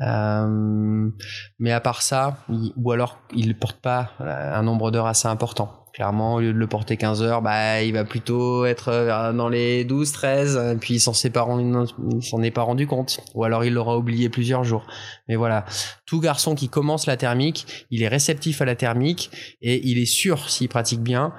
[0.00, 1.10] Euh,
[1.58, 2.38] mais à part ça,
[2.76, 5.79] ou alors il ne porte pas un nombre d'heures assez important.
[5.92, 9.48] Clairement, au lieu de le porter 15 heures, bah, il va plutôt être euh, dans
[9.48, 13.20] les 12, 13, puis il s'en s'en est pas rendu compte.
[13.34, 14.86] Ou alors il l'aura oublié plusieurs jours.
[15.28, 15.64] Mais voilà.
[16.06, 19.30] Tout garçon qui commence la thermique, il est réceptif à la thermique
[19.62, 21.32] et il est sûr, s'il pratique bien,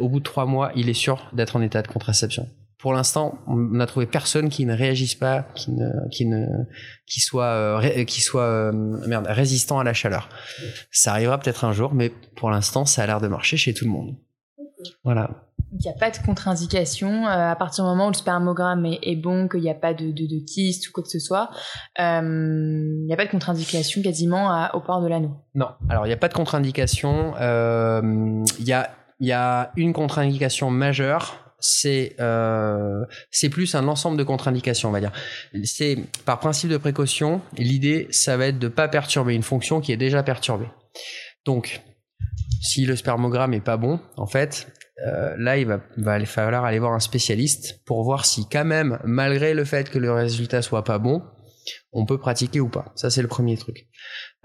[0.00, 2.48] au bout de trois mois, il est sûr d'être en état de contraception
[2.84, 6.44] pour l'instant, on n'a trouvé personne qui ne réagisse pas, qui ne, qui ne,
[7.06, 8.72] qui soit, euh, qui soit euh,
[9.06, 10.28] merde, résistant à la chaleur.
[10.90, 13.86] Ça arrivera peut-être un jour, mais pour l'instant, ça a l'air de marcher chez tout
[13.86, 14.16] le monde.
[15.02, 15.30] Voilà.
[15.72, 19.16] Il n'y a pas de contre-indication euh, à partir du moment où le spermogramme est,
[19.16, 21.48] bon, qu'il n'y a pas de, de, de, kyste ou quoi que ce soit.
[21.98, 25.30] Il n'y a pas de contre-indication quasiment au port de l'anneau.
[25.54, 25.68] Non.
[25.88, 27.32] Alors il n'y a pas de contre-indication.
[27.40, 34.18] Il y a il y a une contre-indication majeure c'est euh, c'est plus un ensemble
[34.18, 35.12] de contre-indications, on va dire.
[35.64, 35.96] C'est
[36.26, 39.96] par principe de précaution, l'idée ça va être de pas perturber une fonction qui est
[39.96, 40.68] déjà perturbée.
[41.46, 41.80] Donc,
[42.60, 44.68] si le spermogramme est pas bon, en fait,
[45.06, 48.98] euh, là il va, va falloir aller voir un spécialiste pour voir si quand même,
[49.04, 51.22] malgré le fait que le résultat soit pas bon,
[51.92, 52.92] on peut pratiquer ou pas.
[52.94, 53.86] Ça c'est le premier truc.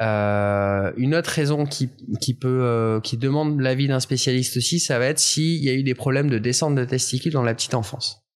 [0.02, 1.90] Euh, une autre raison qui,
[2.22, 5.74] qui peut euh, qui demande l'avis d'un spécialiste aussi, ça va être s'il y a
[5.74, 8.29] eu des problèmes de descente de testicules dans la petite enfance.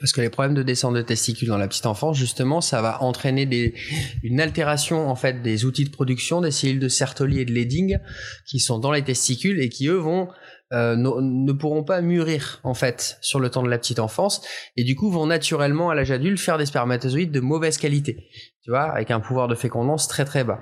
[0.00, 3.02] Parce que les problèmes de descente de testicules dans la petite enfance, justement, ça va
[3.02, 3.74] entraîner des,
[4.22, 7.98] une altération en fait des outils de production des cellules de Sertoli et de Leydig
[8.46, 10.28] qui sont dans les testicules et qui eux vont
[10.72, 14.42] euh, ne, pourront pas mûrir en fait sur le temps de la petite enfance.
[14.76, 18.28] Et du coup vont naturellement à l'âge adulte faire des spermatozoïdes de mauvaise qualité,
[18.62, 20.60] tu vois, avec un pouvoir de fécondance très très bas.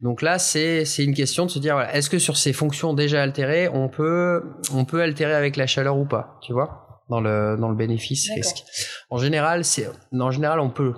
[0.00, 2.92] Donc là c'est c'est une question de se dire voilà, est-ce que sur ces fonctions
[2.92, 4.42] déjà altérées on peut
[4.74, 8.30] on peut altérer avec la chaleur ou pas, tu vois, dans le dans le bénéfice
[8.34, 8.64] risque.
[9.10, 10.94] En général c'est en général on peut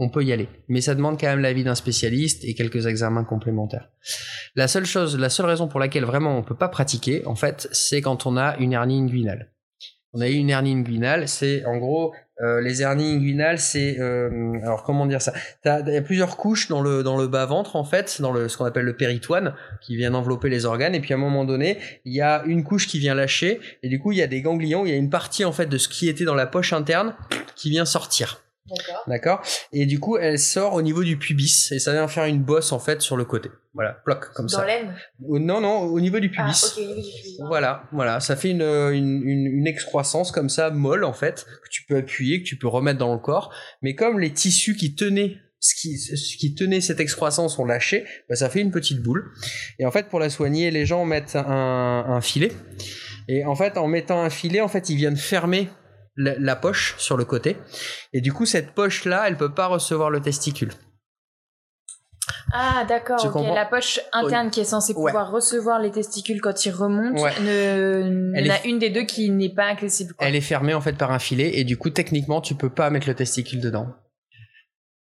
[0.00, 0.48] on peut y aller.
[0.68, 3.90] Mais ça demande quand même l'avis d'un spécialiste et quelques examens complémentaires.
[4.56, 7.68] La seule chose, la seule raison pour laquelle vraiment on peut pas pratiquer, en fait,
[7.72, 9.52] c'est quand on a une hernie inguinale.
[10.14, 14.52] On a eu une hernie inguinale, c'est en gros euh, les hernies inguinales, c'est euh,
[14.62, 15.32] alors comment dire ça?
[15.64, 18.48] Il y a plusieurs couches dans le dans le bas ventre en fait, dans le
[18.48, 20.94] ce qu'on appelle le péritoine, qui vient envelopper les organes.
[20.94, 23.88] Et puis à un moment donné, il y a une couche qui vient lâcher, et
[23.88, 25.78] du coup il y a des ganglions, il y a une partie en fait de
[25.78, 27.14] ce qui était dans la poche interne
[27.56, 28.42] qui vient sortir.
[29.06, 29.42] D'accord.
[29.72, 32.72] Et du coup, elle sort au niveau du pubis et ça vient faire une bosse
[32.72, 33.50] en fait sur le côté.
[33.74, 34.58] Voilà, bloc comme ça.
[34.58, 36.42] Dans l'aine Non, non, au niveau du pubis.
[36.42, 37.38] Ah, ok, au niveau du pubis.
[37.46, 41.84] Voilà, voilà, ça fait une, une, une, excroissance comme ça, molle en fait, que tu
[41.84, 43.52] peux appuyer, que tu peux remettre dans le corps.
[43.82, 48.04] Mais comme les tissus qui tenaient ce qui, ce qui tenait cette excroissance ont lâché,
[48.28, 49.30] bah, ça fait une petite boule.
[49.78, 52.52] Et en fait, pour la soigner, les gens mettent un, un filet.
[53.28, 55.68] Et en fait, en mettant un filet, en fait, ils viennent fermer
[56.16, 57.56] la, poche sur le côté.
[58.12, 60.72] Et du coup, cette poche-là, elle peut pas recevoir le testicule.
[62.52, 63.18] Ah d'accord,
[63.54, 68.46] la poche interne qui est censée pouvoir recevoir les testicules quand ils remontent, ne, il
[68.46, 70.14] y a une des deux qui n'est pas accessible.
[70.18, 72.90] Elle est fermée en fait par un filet et du coup techniquement tu peux pas
[72.90, 73.94] mettre le testicule dedans.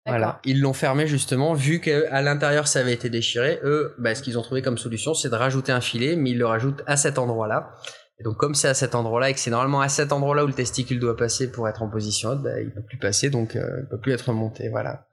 [0.06, 3.60] Voilà, ils l'ont fermé justement vu qu'à l'intérieur ça avait été déchiré.
[3.63, 6.38] Eux, bah, ce qu'ils ont trouvé comme solution, c'est de rajouter un filet, mais ils
[6.38, 7.76] le rajoutent à cet endroit-là.
[8.20, 10.48] Et donc comme c'est à cet endroit-là et que c'est normalement à cet endroit-là où
[10.48, 13.56] le testicule doit passer pour être en position haute, bah, il peut plus passer, donc
[13.56, 14.70] euh, il peut plus être monté.
[14.70, 15.09] Voilà.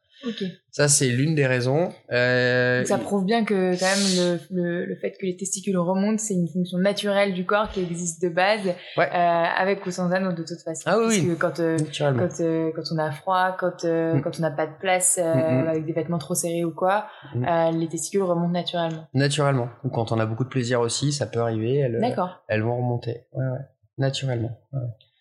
[0.71, 1.93] Ça, c'est l'une des raisons.
[2.13, 6.19] Euh, ça prouve bien que quand même le, le, le, fait que les testicules remontent,
[6.19, 8.61] c'est une fonction naturelle du corps qui existe de base,
[8.97, 9.09] ouais.
[9.09, 10.83] euh, avec ou sans anneau de toute façon.
[10.87, 11.77] Ah oui, Parce que quand, euh,
[12.19, 14.21] quand, quand on a froid, quand, Mm.
[14.23, 15.69] quand on n'a pas de place, Mm, mm.
[15.69, 19.07] avec des vêtements trop serrés ou quoi, les testicules remontent naturellement.
[19.15, 19.69] Naturellement.
[19.85, 21.77] Ou quand on a beaucoup de plaisir aussi, ça peut arriver.
[21.77, 22.43] Elles, D'accord.
[22.49, 23.23] elles vont remonter.
[23.33, 23.65] Ouais, ouais.
[23.99, 24.59] Naturellement.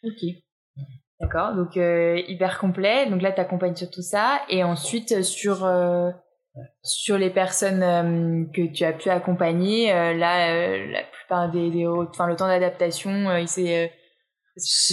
[0.04, 0.24] Ok.
[1.22, 3.10] D'accord, donc euh, hyper complet.
[3.10, 4.42] Donc là, tu accompagnes sur tout ça.
[4.50, 6.10] Et ensuite, euh, sur, euh,
[6.84, 12.28] sur les personnes euh, que tu as pu accompagner, là, la plupart des, des enfin,
[12.28, 13.92] le temps d'adaptation, il s'est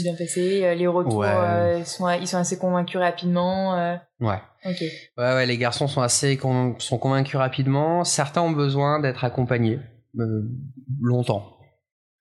[0.03, 0.75] bien passé.
[0.77, 1.83] Les retours Ouais.
[1.85, 3.99] sont, ils sont assez convaincus rapidement.
[4.21, 4.39] Ouais.
[4.65, 4.81] Ok.
[4.81, 8.05] Ouais, ouais, les garçons sont assez con- sont convaincus rapidement.
[8.05, 9.81] Certains ont besoin d'être accompagnés
[11.01, 11.57] longtemps,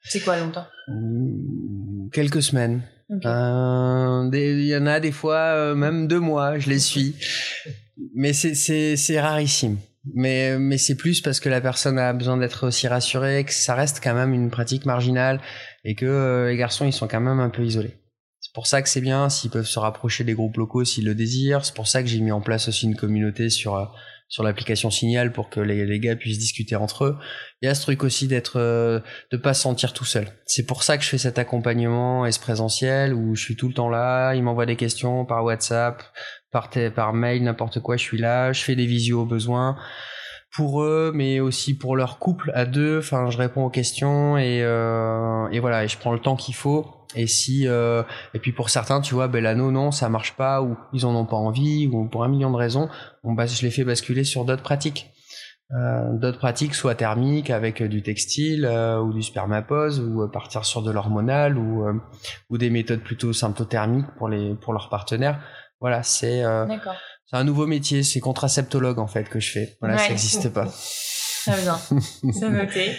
[0.03, 0.65] C'est quoi longtemps?
[2.13, 2.81] Quelques semaines.
[3.11, 7.15] Euh, Il y en a des fois euh, même deux mois, je les suis.
[8.15, 9.77] Mais c'est rarissime.
[10.15, 13.75] Mais mais c'est plus parce que la personne a besoin d'être aussi rassurée, que ça
[13.75, 15.39] reste quand même une pratique marginale
[15.83, 17.97] et que euh, les garçons ils sont quand même un peu isolés.
[18.39, 21.13] C'est pour ça que c'est bien s'ils peuvent se rapprocher des groupes locaux s'ils le
[21.13, 21.63] désirent.
[21.63, 23.85] C'est pour ça que j'ai mis en place aussi une communauté sur euh,
[24.31, 27.17] sur l'application Signal pour que les, les gars puissent discuter entre eux.
[27.61, 30.25] Il y a ce truc aussi d'être euh, de pas se sentir tout seul.
[30.45, 33.67] C'est pour ça que je fais cet accompagnement et ce présentiel où je suis tout
[33.67, 36.01] le temps là, ils m'envoient des questions par WhatsApp,
[36.49, 39.75] par par mail, n'importe quoi, je suis là, je fais des visios au besoin
[40.53, 42.99] pour eux, mais aussi pour leur couple à deux.
[42.99, 46.55] Enfin, je réponds aux questions et euh, et voilà, et je prends le temps qu'il
[46.55, 46.85] faut.
[47.15, 50.77] Et si euh, et puis pour certains, tu vois, l'anneau non, ça marche pas ou
[50.93, 52.89] ils en ont pas envie ou pour un million de raisons,
[53.23, 55.11] on bas, je les fais basculer sur d'autres pratiques.
[55.73, 60.27] Euh, d'autres pratiques, soit thermiques avec euh, du textile euh, ou du spermapose, ou euh,
[60.27, 61.93] partir sur de l'hormonal ou euh,
[62.49, 65.39] ou des méthodes plutôt symptothermiques pour les pour leurs partenaires.
[65.79, 66.95] Voilà, c'est D'accord.
[67.31, 69.77] C'est un nouveau métier, c'est contraceptologue en fait que je fais.
[69.79, 70.65] Voilà, ça n'existe pas.
[71.45, 71.77] Très bien.
[72.33, 72.91] C'est noté.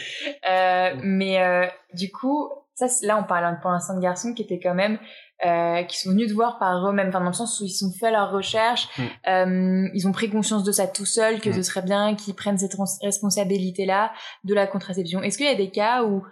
[0.51, 4.59] Euh, mais euh, du coup, ça, là, on parle pour l'instant de garçons qui étaient
[4.59, 4.99] quand même,
[5.47, 7.93] euh, qui sont venus te voir par eux-mêmes, enfin, dans le sens où ils sont
[8.01, 8.89] fait leurs recherches,
[9.29, 9.91] Mm.
[9.95, 11.55] ils ont pris conscience de ça tout seuls, que Mm.
[11.55, 14.13] ce serait bien qu'ils prennent cette res- responsabilité-là
[14.45, 15.23] de la contraception.
[15.23, 16.25] Est-ce qu'il y a des cas où,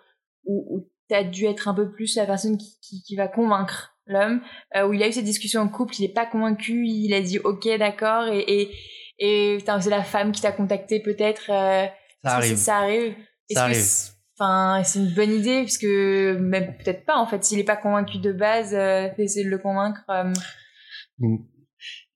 [0.46, 3.28] où, où tu as dû être un peu plus la personne qui, qui, qui va
[3.28, 4.40] convaincre l'homme,
[4.76, 7.20] euh, où il a eu cette discussion en couple, il est pas convaincu, il a
[7.20, 8.70] dit ok, d'accord, et,
[9.18, 11.50] et, c'est la femme qui t'a contacté peut-être.
[11.50, 11.86] euh,
[12.24, 12.56] Ça arrive.
[12.56, 13.14] Ça arrive?
[13.50, 13.76] Ça arrive.
[13.76, 17.44] c'est- Enfin, c'est une bonne idée, puisque même peut-être pas, en fait.
[17.44, 20.00] S'il est pas convaincu de base, euh, essayer de le convaincre.
[20.08, 20.32] euh,
[21.18, 21.36] Mm.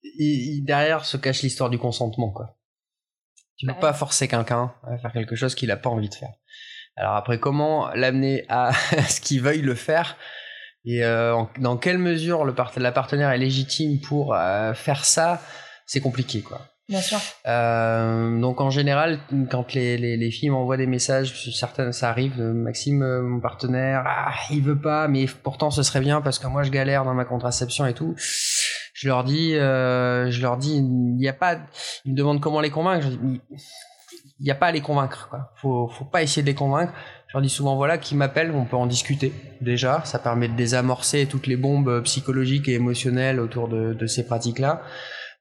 [0.02, 2.57] Il- il- derrière se cache l'histoire du consentement, quoi.
[3.59, 3.78] Tu peux Ouais.
[3.78, 6.33] pas forcer quelqu'un à faire quelque chose qu'il a pas envie de faire.
[6.96, 8.70] Alors après, comment l'amener à
[9.11, 10.16] ce qu'il veuille le faire?
[10.85, 15.05] Et euh, en- dans quelle mesure le part- la partenaire est légitime pour euh, faire
[15.05, 15.40] ça,
[15.87, 16.61] c'est compliqué, quoi.
[16.88, 17.18] bien sûr.
[17.47, 19.18] Euh, donc en général,
[19.51, 24.03] quand les, les, les filles m'envoient des messages, certaines ça arrive, euh, Maxime, mon partenaire,
[24.07, 27.14] ah, il veut pas, mais pourtant ce serait bien parce que moi je galère dans
[27.14, 28.14] ma contraception et tout.
[28.94, 31.57] Je leur dis, euh, je leur dis, il n'y a pas,
[32.05, 33.05] ils me demandent comment les convaincre.
[33.05, 33.40] Je dis, Mais
[34.40, 35.53] il n'y a pas à les convaincre, quoi.
[35.61, 36.92] Faut, faut pas essayer de les convaincre.
[37.35, 40.05] Je leur dis souvent, voilà, qui m'appelle, on peut en discuter déjà.
[40.05, 44.83] Ça permet de désamorcer toutes les bombes psychologiques et émotionnelles autour de, de ces pratiques-là.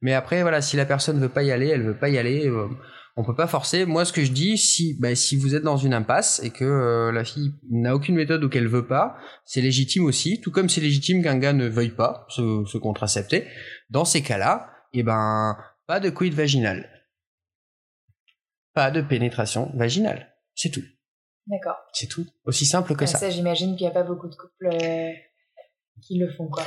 [0.01, 2.47] Mais après, voilà, si la personne veut pas y aller, elle veut pas y aller.
[2.47, 2.67] euh,
[3.15, 3.85] on peut pas forcer.
[3.85, 6.65] Moi, ce que je dis, si, bah, si vous êtes dans une impasse et que
[6.65, 10.41] euh, la fille n'a aucune méthode ou qu'elle veut pas, c'est légitime aussi.
[10.41, 13.45] Tout comme c'est légitime qu'un gars ne veuille pas se, se contracepter.
[13.91, 16.89] Dans ces cas-là, eh ben, pas de quid vaginal.
[18.73, 20.33] Pas de pénétration vaginale.
[20.55, 20.81] C'est tout.
[21.47, 21.75] D'accord.
[21.91, 22.25] C'est tout.
[22.45, 23.17] Aussi simple que Comme ça.
[23.17, 25.09] ça, j'imagine qu'il n'y a pas beaucoup de couples euh,
[26.01, 26.63] qui le font, quoi.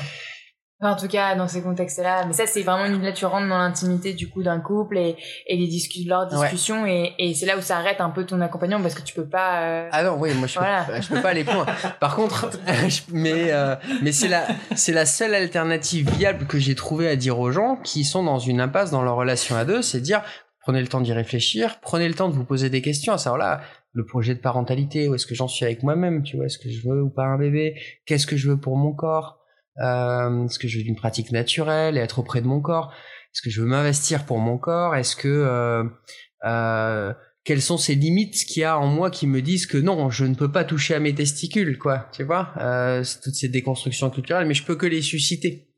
[0.78, 2.26] Enfin, en tout cas, dans ces contextes-là.
[2.26, 3.00] Mais ça, c'est vraiment une...
[3.02, 6.00] là, tu rentres dans l'intimité du coup d'un couple et, et les discu...
[6.00, 6.26] Ouais.
[6.28, 9.14] discussions et, et c'est là où ça arrête un peu ton accompagnement parce que tu
[9.14, 9.62] peux pas.
[9.62, 11.00] euh, Ah non, oui, moi je peux, Voilà.
[11.00, 11.64] je peux pas aller plus loin.
[11.98, 12.50] Par contre,
[13.10, 17.38] mais euh, mais c'est la c'est la seule alternative viable que j'ai trouvé à dire
[17.40, 20.20] aux gens qui sont dans une impasse dans leur relation à deux, c'est dire
[20.60, 23.38] prenez le temps d'y réfléchir, prenez le temps de vous poser des questions à savoir
[23.38, 23.60] là
[23.96, 26.68] le projet de parentalité, où est-ce que j'en suis avec moi-même, tu vois, est-ce que
[26.68, 29.40] je veux ou pas un bébé, qu'est-ce que je veux pour mon corps,
[29.82, 32.92] euh, est-ce que je veux une pratique naturelle et être auprès de mon corps,
[33.32, 35.84] est-ce que je veux m'investir pour mon corps, est-ce que euh,
[36.44, 40.10] euh, quelles sont ces limites qu'il y a en moi qui me disent que non,
[40.10, 44.10] je ne peux pas toucher à mes testicules, quoi, tu vois, euh, toutes ces déconstructions
[44.10, 45.70] culturelles, mais je peux que les susciter.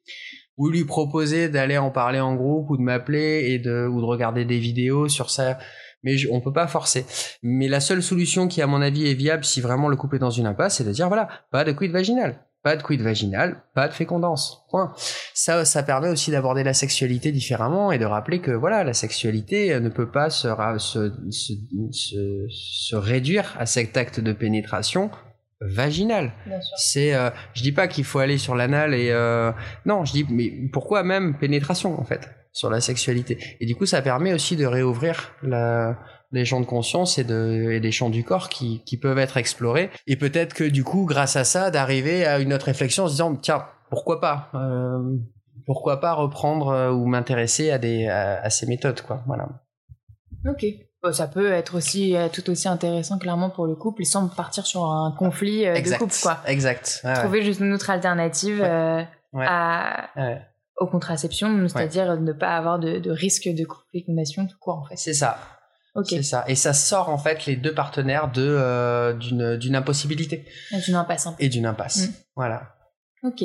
[0.56, 4.04] ou lui proposer d'aller en parler en groupe ou de m'appeler et de ou de
[4.04, 5.56] regarder des vidéos sur ça
[6.02, 7.06] mais on peut pas forcer.
[7.42, 10.20] Mais la seule solution qui, à mon avis, est viable si vraiment le couple est
[10.20, 13.62] dans une impasse, c'est de dire voilà, pas de quid vaginal, pas de quid vaginal,
[13.74, 14.64] pas de fécondance.
[14.70, 14.92] Point.
[15.34, 19.72] Ça, ça permet aussi d'aborder la sexualité différemment et de rappeler que voilà, la sexualité
[19.72, 25.10] euh, ne peut pas se, se, se, se réduire à cet acte de pénétration
[25.60, 26.32] vaginal.
[26.76, 29.52] C'est, euh, je dis pas qu'il faut aller sur l'anal et euh,
[29.86, 33.38] non, je dis mais pourquoi même pénétration en fait sur la sexualité?
[33.60, 35.34] Et du coup, ça permet aussi de réouvrir
[36.30, 39.36] les champs de conscience et, de, et des champs du corps qui, qui peuvent être
[39.36, 39.90] explorés.
[40.06, 43.12] Et peut-être que du coup, grâce à ça, d'arriver à une autre réflexion en se
[43.12, 45.16] disant tiens, pourquoi pas euh,
[45.66, 49.48] pourquoi pas reprendre euh, ou m'intéresser à des à, ces méthodes quoi voilà
[50.46, 50.64] ok
[51.12, 54.84] ça peut être aussi euh, tout aussi intéressant clairement pour le couple sans partir sur
[54.84, 60.08] un conflit de couple quoi exact trouver juste une autre alternative à
[60.80, 64.96] aux contraceptions, c'est-à-dire ne pas avoir de, de, risque de fécondation tout court en fait.
[64.96, 65.38] C'est ça.
[66.04, 66.44] C'est ça.
[66.46, 70.46] Et ça sort en fait les deux partenaires de euh, d'une d'une impossibilité.
[70.86, 71.26] D'une impasse.
[71.40, 72.08] Et d'une impasse.
[72.08, 72.12] Mm.
[72.36, 72.76] Voilà.
[73.24, 73.42] Ok.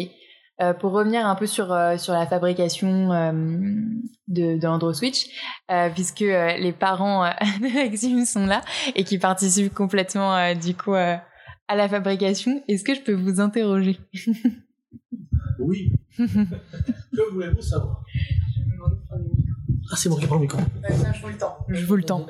[0.61, 3.31] Euh, pour revenir un peu sur euh, sur la fabrication euh,
[4.27, 5.25] de, de Switch,
[5.71, 7.25] euh, puisque les parents
[7.59, 8.61] de Maxime sont là
[8.95, 13.99] et qui participent complètement du coup à la fabrication, est-ce que je peux vous interroger?
[15.59, 15.93] Oui.
[16.17, 18.03] que voulez-vous savoir?
[19.91, 20.59] Ah, c'est moi qui prends le micro.
[20.89, 21.57] je vous le temps.
[21.69, 22.25] Je vous le temps.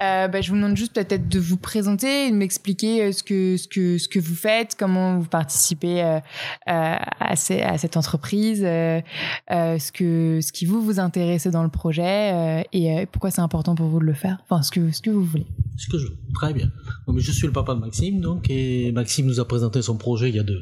[0.00, 3.56] Euh, bah, je vous demande juste peut-être de vous présenter, de m'expliquer euh, ce que,
[3.56, 6.20] ce, que, ce que vous faites, comment vous participez euh,
[6.66, 13.30] à, cette entreprise, ce, que, ce qui vous vous intéresse dans le projet et pourquoi
[13.30, 15.46] c'est important pour vous de le faire, enfin ce que, ce que vous voulez.
[15.76, 16.70] Ce que je Très bien.
[17.16, 20.36] je suis le papa de Maxime, donc, et Maxime nous a présenté son projet il
[20.36, 20.58] y a de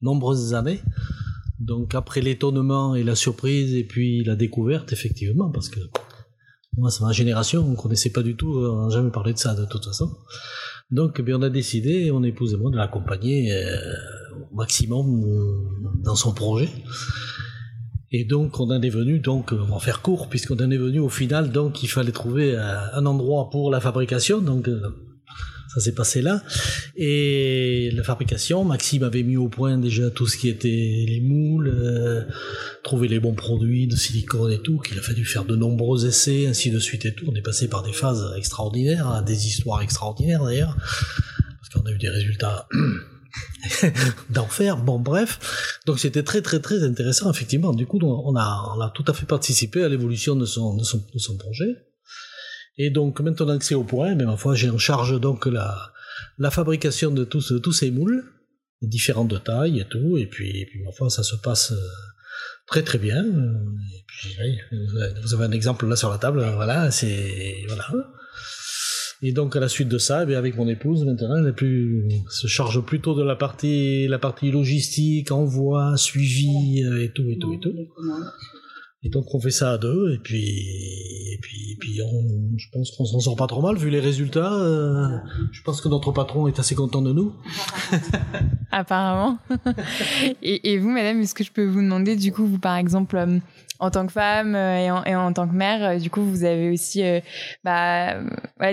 [0.00, 0.80] nombreuses années.
[1.58, 5.80] Donc après l'étonnement et la surprise et puis la découverte, effectivement, parce que
[6.76, 9.54] moi c'est ma génération, on connaissait pas du tout, on n'a jamais parlé de ça
[9.54, 10.10] de toute façon.
[10.90, 13.76] Donc eh on a décidé, mon épouse et moi, de l'accompagner euh,
[14.50, 16.68] au maximum euh, dans son projet.
[18.10, 20.98] Et donc on en est venu, donc on va faire court, puisqu'on en est venu
[20.98, 25.09] au final, donc il fallait trouver un endroit pour la fabrication, donc euh,
[25.72, 26.42] ça s'est passé là.
[26.96, 31.68] Et la fabrication, Maxime avait mis au point déjà tout ce qui était les moules,
[31.68, 32.24] euh,
[32.82, 36.46] trouver les bons produits de silicone et tout, qu'il a fallu faire de nombreux essais,
[36.46, 37.26] ainsi de suite et tout.
[37.30, 41.92] On est passé par des phases extraordinaires, hein, des histoires extraordinaires d'ailleurs, parce qu'on a
[41.92, 42.66] eu des résultats
[44.30, 44.76] d'enfer.
[44.78, 45.78] Bon, bref.
[45.86, 47.72] Donc c'était très très très intéressant, effectivement.
[47.72, 50.82] Du coup, on a, on a tout à fait participé à l'évolution de son, de,
[50.82, 51.89] son, de son projet.
[52.82, 55.92] Et donc maintenant que c'est au point, mais ma j'ai en charge donc la,
[56.38, 58.24] la fabrication de tous, tous ces moules,
[58.80, 61.76] différentes tailles et tout, et puis, et puis ma foi, ça se passe euh,
[62.66, 63.22] très très bien.
[63.22, 64.34] Et puis,
[65.22, 67.86] vous avez un exemple là sur la table, voilà, c'est voilà.
[69.20, 72.46] Et donc à la suite de ça, eh avec mon épouse maintenant, elle plus, se
[72.46, 77.52] charge plutôt de la partie, la partie logistique, envoi, suivi euh, et tout et tout
[77.52, 77.74] et tout.
[79.02, 80.44] Et donc on fait ça à deux, et puis,
[81.32, 84.00] et puis, et puis on, je pense qu'on s'en sort pas trop mal vu les
[84.00, 84.52] résultats.
[84.52, 85.16] Euh,
[85.52, 87.32] je pense que notre patron est assez content de nous.
[88.70, 89.38] Apparemment.
[90.42, 93.16] et, et, vous, madame, est-ce que je peux vous demander, du coup, vous par exemple,
[93.16, 93.38] euh,
[93.80, 96.22] en tant que femme euh, et en, et en tant que mère, euh, du coup,
[96.22, 97.20] vous avez aussi euh,
[97.64, 98.14] bah,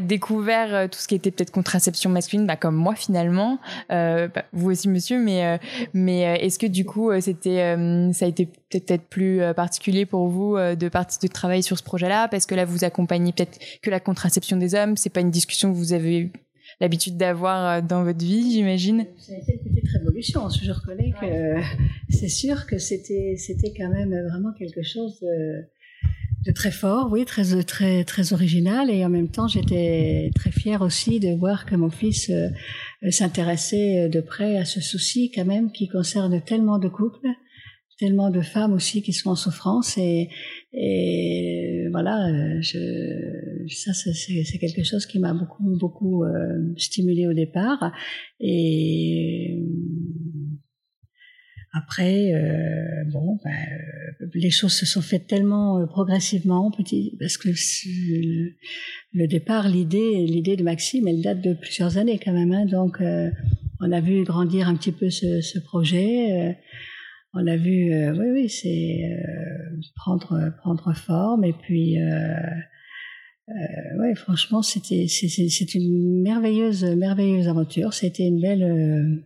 [0.02, 4.90] découvert tout ce qui était peut-être contraception masculine, bah, comme moi finalement, bah, vous aussi
[4.90, 5.60] monsieur, mais
[5.94, 7.76] mais est-ce que du coup c'était
[8.14, 12.28] ça a été peut-être plus particulier pour vous de partir de travailler sur ce projet-là?
[12.28, 15.72] Parce que là vous accompagnez peut-être que la contraception des hommes, c'est pas une discussion
[15.72, 16.32] que vous avez
[16.80, 19.06] l'habitude d'avoir dans votre vie, j'imagine.
[19.18, 20.48] Ça a été une petite révolution.
[20.50, 21.62] Je reconnais que
[22.10, 25.64] c'est sûr que c'était c'était quand même vraiment quelque chose de,
[26.46, 30.82] de, très fort, oui, très très très original et en même temps j'étais très fière
[30.82, 32.50] aussi de voir que mon fils euh,
[33.12, 37.28] s'intéressait de près à ce souci quand même qui concerne tellement de couples,
[37.98, 40.30] tellement de femmes aussi qui sont en souffrance et,
[40.74, 42.30] et voilà,
[42.62, 47.92] je, ça c'est quelque chose qui m'a beaucoup beaucoup euh, stimulé au départ
[48.40, 49.58] et
[51.78, 57.38] après, euh, bon, ben, euh, les choses se sont faites tellement euh, progressivement, petit, parce
[57.38, 57.50] que
[59.14, 62.52] le, départ, l'idée, l'idée de Maxime, elle date de plusieurs années quand même.
[62.52, 63.30] Hein, donc, euh,
[63.80, 66.58] on a vu grandir un petit peu ce, ce projet.
[67.34, 69.02] On a vu, oui, oui, c'est
[69.96, 71.98] prendre prendre forme et puis.
[74.00, 77.94] ouais, franchement, c'était une merveilleuse merveilleuse aventure.
[77.94, 79.24] C'était une belle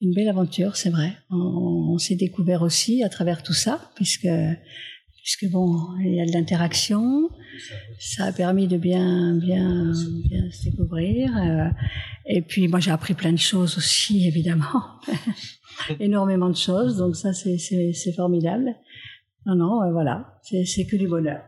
[0.00, 1.12] une belle aventure, c'est vrai.
[1.30, 4.28] On, s'est découvert aussi à travers tout ça, puisque
[5.22, 7.30] puisque bon, il y a de l'interaction.
[7.98, 9.92] Ça a permis de bien bien
[10.28, 11.30] bien se découvrir.
[11.36, 11.68] Euh,
[12.26, 14.82] et puis moi j'ai appris plein de choses aussi, évidemment,
[16.00, 16.96] énormément de choses.
[16.96, 18.74] Donc ça c'est c'est formidable.
[19.46, 21.42] Non non, euh, voilà, c'est que du bonheur.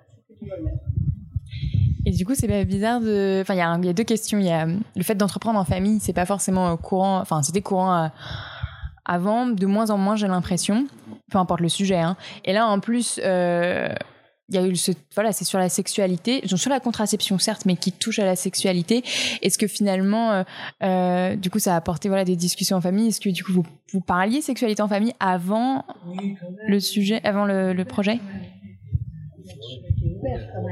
[2.05, 3.41] Et du coup, c'est pas bizarre de.
[3.41, 4.39] Enfin, il y, a deux questions.
[4.39, 7.19] Il y a le fait d'entreprendre en famille, c'est pas forcément courant.
[7.19, 8.09] Enfin, c'était courant euh,
[9.05, 10.87] avant, de moins en moins, j'ai l'impression.
[11.31, 11.99] Peu importe le sujet.
[11.99, 12.17] Hein.
[12.45, 13.89] Et là, en plus, euh,
[14.49, 14.93] il y a eu ce.
[15.15, 16.41] Voilà, c'est sur la sexualité.
[16.43, 19.03] Donc, sur la contraception, certes, mais qui touche à la sexualité.
[19.43, 20.45] Est-ce que finalement,
[20.83, 23.09] euh, du coup, ça a apporté voilà, des discussions en famille?
[23.09, 25.85] Est-ce que du coup, vous, vous parliez sexualité en famille avant
[26.69, 28.21] le sujet, avant le, le projet?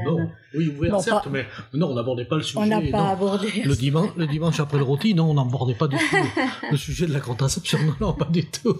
[0.05, 0.29] Non.
[0.53, 2.59] Oui, ouvert, certes, mais non, on n'abordait pas le sujet.
[2.59, 3.47] On n'a pas abordé.
[3.63, 7.07] Le dimanche, le dimanche après le rôti, non, on n'abordait pas du tout le sujet
[7.07, 7.79] de la contraception.
[7.79, 8.77] Non, non, pas du tout.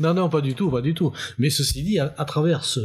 [0.00, 1.12] Non, non, pas du tout, pas du tout.
[1.38, 2.80] Mais ceci dit, à, travers ce,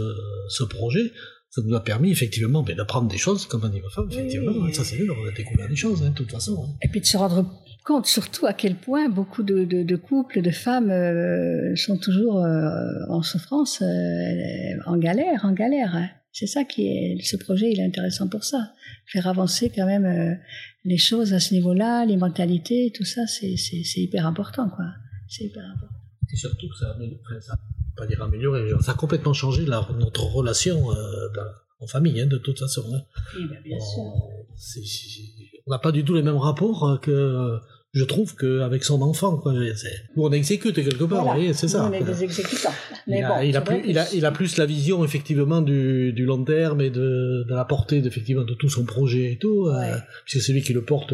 [0.49, 1.11] ce, projet,
[1.57, 4.51] ça nous a permis effectivement ben, d'apprendre des choses comme anime femme, effectivement.
[4.73, 6.55] Ça, c'est on a découvert des choses, hein, de toute façon.
[6.63, 6.75] Hein.
[6.83, 7.49] Et puis de se rendre
[7.83, 12.43] compte surtout à quel point beaucoup de, de, de couples, de femmes euh, sont toujours
[12.43, 12.69] euh,
[13.09, 13.85] en souffrance, euh,
[14.85, 15.95] en galère, en galère.
[15.95, 16.09] Hein.
[16.31, 18.73] C'est ça qui est, ce projet, il est intéressant pour ça.
[19.07, 20.37] Faire avancer quand même
[20.83, 23.55] les choses à ce niveau-là, les mentalités, tout ça, c'est,
[23.95, 24.85] hyper important, quoi.
[25.27, 25.95] C'est hyper important.
[26.31, 26.95] Et surtout que ça,
[27.41, 27.57] ça
[27.97, 31.27] pas dire améliorer, ça a complètement changé notre relation euh,
[31.79, 32.83] en famille, hein, de toute façon.
[32.93, 33.01] Hein.
[33.35, 34.03] Oui, ben, bien sûr.
[35.65, 37.59] on n'a pas du tout les mêmes rapports euh, que
[37.93, 39.53] je trouve qu'avec son enfant, quoi,
[40.15, 41.89] on exécute quelque part, c'est ça.
[41.89, 42.73] on est des exécutants.
[43.07, 46.43] Mais il, a, il, a plus, il, a, plus, la vision effectivement du, du long
[46.43, 49.95] terme et de, de la portée effectivement de tout son projet et tout, euh,
[50.25, 51.13] puisque c'est lui qui le porte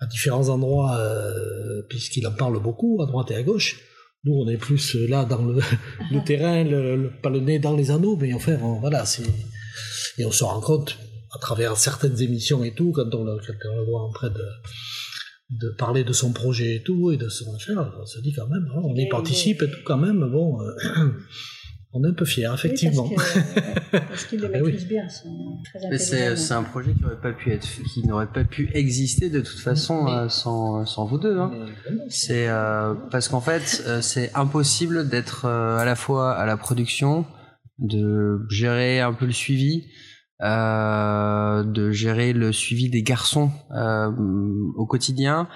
[0.00, 3.78] à différents endroits, euh, puisqu'il en parle beaucoup à droite et à gauche.
[4.24, 5.60] Nous, on est plus là dans le,
[6.10, 9.24] le terrain, le, pas le nez dans les anneaux, mais enfin, voilà, c'est
[10.18, 10.98] et on se rend compte
[11.32, 14.44] à travers certaines émissions et tout, quand on, quand on le voit en train de
[15.50, 18.46] de parler de son projet et tout, et de son affaire, on se dit quand
[18.46, 21.10] même, hein, on y participe et tout quand même, bon, euh,
[21.92, 23.08] on est un peu fiers, effectivement.
[23.90, 25.06] parce qu'il les eh maîtrise bien,
[25.64, 29.40] très C'est un projet qui n'aurait pas pu être, qui n'aurait pas pu exister de
[29.40, 31.38] toute façon euh, sans, sans vous deux.
[31.38, 31.66] Hein.
[32.08, 37.26] C'est euh, parce qu'en fait, c'est impossible d'être à la fois à la production,
[37.78, 39.86] de gérer un peu le suivi,
[40.42, 44.10] euh, de gérer le suivi des garçons euh,
[44.74, 45.48] au quotidien,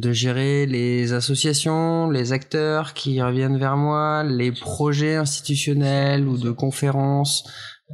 [0.00, 6.50] de gérer les associations, les acteurs qui reviennent vers moi, les projets institutionnels ou de
[6.50, 7.44] conférences.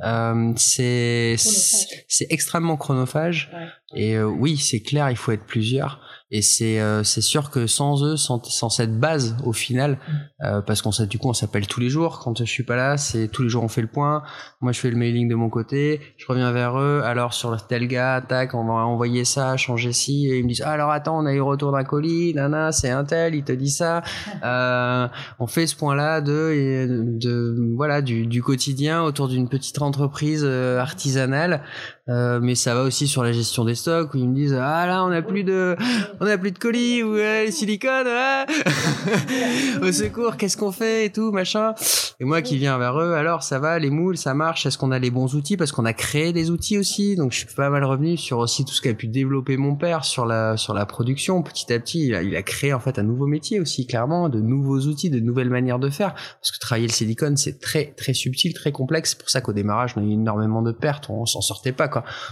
[0.05, 3.51] Euh, c'est c'est extrêmement chronophage.
[3.95, 6.01] Et euh, oui c'est clair il faut être plusieurs
[6.31, 10.45] et c'est euh, c'est sûr que sans eux sans, sans cette base au final mm.
[10.45, 12.97] euh, parce qu'on du coup on s'appelle tous les jours quand je suis pas là
[12.97, 14.23] c'est tous les jours on fait le point.
[14.61, 17.03] Moi je fais le mailing de mon côté je reviens vers eux.
[17.05, 20.49] Alors sur le tel gars tac on va envoyer ça changer ci et ils me
[20.49, 23.45] disent ah, alors attends on a eu retour d'un colis nana c'est un tel il
[23.45, 24.03] te dit ça.
[24.45, 25.09] Euh,
[25.41, 30.43] on fait ce point là de de voilà du, du quotidien autour d'une petite entreprise
[30.45, 31.63] euh, artisanale
[32.09, 34.87] euh, mais ça va aussi sur la gestion des stocks où ils me disent ah
[34.87, 35.77] là on a plus de
[36.21, 38.07] on a plus de colis ou les silicones
[39.83, 41.75] au secours qu'est-ce qu'on fait et tout machin
[42.21, 44.91] et moi qui viens vers eux alors ça va les moules ça marche est-ce qu'on
[44.91, 45.57] a les bons outils?
[45.57, 48.65] Parce qu'on a créé des outils aussi donc je suis pas mal revenu sur aussi
[48.65, 51.43] tout ce qu'a pu développer mon père sur la sur la production.
[51.43, 54.29] Petit à petit il a, il a créé en fait un nouveau métier aussi clairement
[54.29, 56.15] de nouveaux outils de nouvelles manières de faire.
[56.15, 59.11] Parce que travailler le silicone c'est très très subtil très complexe.
[59.11, 61.89] C'est pour ça qu'au démarrage on a eu énormément de pertes on s'en sortait pas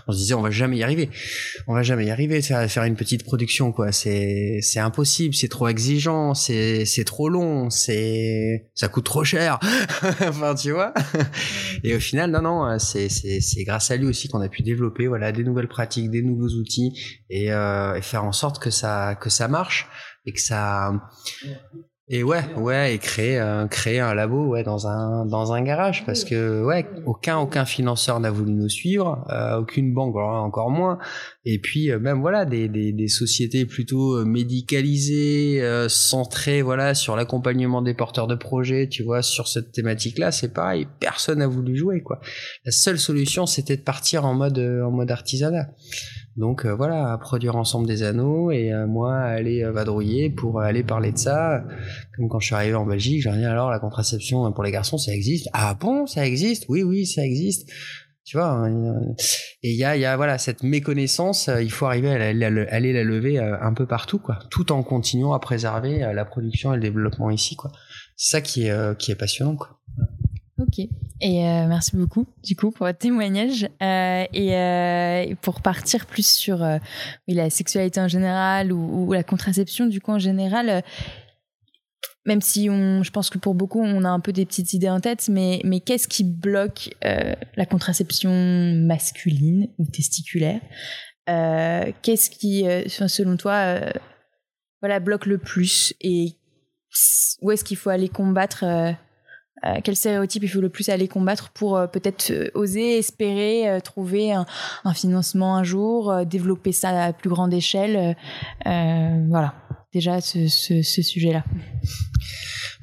[0.07, 1.11] on se disait on va jamais y arriver.
[1.67, 3.93] On va jamais y arriver faire faire une petite production quoi.
[3.93, 9.59] C'est impossible, c'est trop exigeant, c'est trop long, ça coûte trop cher.
[10.21, 10.93] enfin tu vois.
[11.83, 15.33] Et au final non non, c'est grâce à lui aussi qu'on a pu développer voilà
[15.33, 16.93] des nouvelles pratiques, des nouveaux outils
[17.31, 19.89] et, euh, faire en sorte que ça que ça marche
[20.27, 20.93] et que ça
[22.07, 26.05] et ouais, ouais, et créer euh, créer un labo ouais dans un dans un garage
[26.05, 30.99] parce que ouais, aucun aucun financeur n'a voulu nous suivre, euh, aucune banque encore moins.
[31.47, 37.17] Et puis euh, même voilà des, des, des sociétés plutôt euh, médicalisées, centrées voilà sur
[37.17, 41.75] l'accompagnement des porteurs de projets, tu vois, sur cette thématique-là, c'est pareil, personne n'a voulu
[41.75, 42.21] jouer quoi.
[42.67, 45.69] La seule solution c'était de partir en mode en mode artisanat.
[46.37, 50.83] Donc euh, voilà, produire ensemble des anneaux et euh, moi aller euh, vadrouiller pour aller
[50.83, 51.65] parler de ça.
[52.17, 54.99] Comme quand je suis arrivé en Belgique, j'ai dit alors la contraception pour les garçons
[54.99, 55.49] ça existe?
[55.53, 56.65] Ah bon, ça existe?
[56.69, 57.71] Oui oui, ça existe.
[58.25, 58.95] Tu vois, hein,
[59.63, 63.05] et il y a, y a voilà cette méconnaissance, il faut arriver à, aller la
[63.05, 67.29] lever un peu partout, quoi, tout en continuant à préserver la production et le développement
[67.29, 67.71] ici, quoi.
[68.17, 69.74] C'est ça qui est, qui est passionnant, quoi.
[70.67, 70.79] Ok.
[71.21, 73.69] Et euh, merci beaucoup, du coup, pour votre témoignage.
[73.83, 76.65] Euh, et euh, pour partir plus sur
[77.29, 80.83] la sexualité en général ou, ou, la contraception, du coup, en général,
[82.25, 84.89] même si on, je pense que pour beaucoup, on a un peu des petites idées
[84.89, 88.31] en tête, mais, mais qu'est-ce qui bloque la contraception
[88.75, 90.61] masculine ou testiculaire?
[91.27, 93.81] Qu'est-ce qui, selon toi,
[94.81, 96.37] voilà, bloque le plus Et
[97.43, 98.65] où est-ce qu'il faut aller combattre
[99.65, 103.81] euh, quel stéréotype il faut le plus aller combattre pour euh, peut-être euh, oser espérer
[103.83, 104.45] trouver un,
[104.95, 108.17] financement un jour, développer ça à plus grande échelle.
[108.65, 109.55] voilà,
[109.93, 111.45] déjà ce, ce, ce sujet-là.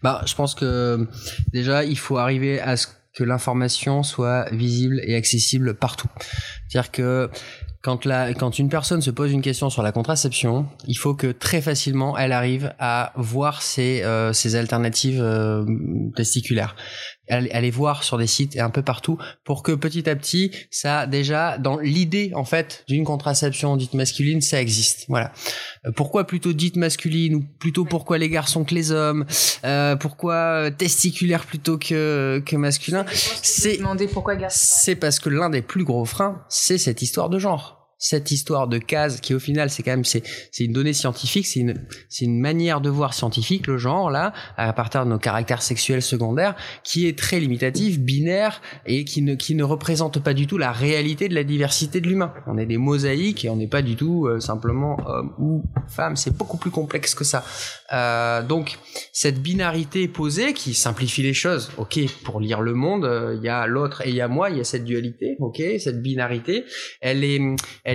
[0.01, 1.07] Bah, je pense que
[1.53, 6.09] déjà il faut arriver à ce que l'information soit visible et accessible partout.
[6.67, 7.30] C'est-à-dire que
[7.82, 12.17] quand, une personne se pose une question sur la contraception, il faut que très facilement
[12.17, 15.65] elle arrive à voir ses, euh, alternatives euh,
[16.15, 16.75] testiculaires.
[17.32, 21.07] Aller voir sur des sites et un peu partout pour que petit à petit, ça
[21.07, 25.05] déjà dans l'idée en fait d'une contraception dite masculine, ça existe.
[25.07, 25.32] Voilà.
[25.86, 29.25] Euh, pourquoi plutôt dite masculine ou plutôt pourquoi les garçons que les hommes
[29.63, 33.05] euh, Pourquoi euh, testiculaire plutôt que que masculin?
[33.41, 33.79] C'est
[34.49, 38.68] c'est parce que l'un des plus gros freins, c'est cette histoire de genre cette histoire
[38.68, 41.76] de case qui au final c'est quand même c'est c'est une donnée scientifique c'est une
[42.10, 46.02] c'est une manière de voir scientifique le genre là à partir de nos caractères sexuels
[46.02, 50.58] secondaires qui est très limitatif binaire et qui ne qui ne représente pas du tout
[50.58, 52.34] la réalité de la diversité de l'humain.
[52.47, 56.16] On est des mosaïques et on n'est pas du tout euh, simplement homme ou femme.
[56.16, 57.43] C'est beaucoup plus complexe que ça.
[57.93, 58.78] Euh, donc
[59.14, 63.49] cette binarité posée qui simplifie les choses ok pour lire le monde euh, il y
[63.49, 66.64] a l'autre et il y a moi il y a cette dualité ok cette binarité
[67.02, 67.41] elle est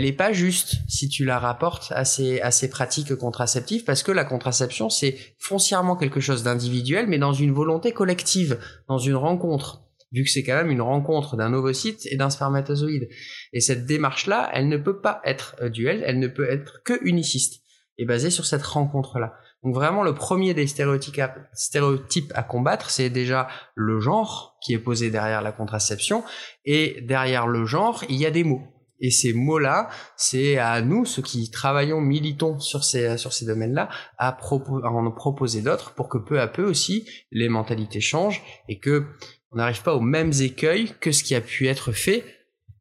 [0.05, 2.41] est pas juste si tu la rapportes à ces,
[2.71, 7.93] pratiques contraceptives parce que la contraception c'est foncièrement quelque chose d'individuel mais dans une volonté
[7.93, 9.83] collective, dans une rencontre
[10.13, 13.09] vu que c'est quand même une rencontre d'un ovocyte et d'un spermatozoïde.
[13.53, 16.99] Et cette démarche-là, elle ne peut pas être euh, duelle, elle ne peut être que
[17.05, 17.63] uniciste
[17.99, 19.35] et basée sur cette rencontre-là.
[19.63, 25.11] Donc vraiment, le premier des stéréotypes à combattre, c'est déjà le genre qui est posé
[25.11, 26.23] derrière la contraception.
[26.65, 28.63] Et derrière le genre, il y a des mots.
[29.01, 33.89] Et ces mots-là, c'est à nous, ceux qui travaillons, militons sur ces, sur ces domaines-là,
[34.19, 38.79] à, à en proposer d'autres pour que peu à peu aussi les mentalités changent et
[38.79, 39.05] que
[39.53, 42.25] on n'arrive pas aux mêmes écueils que ce qui a pu être fait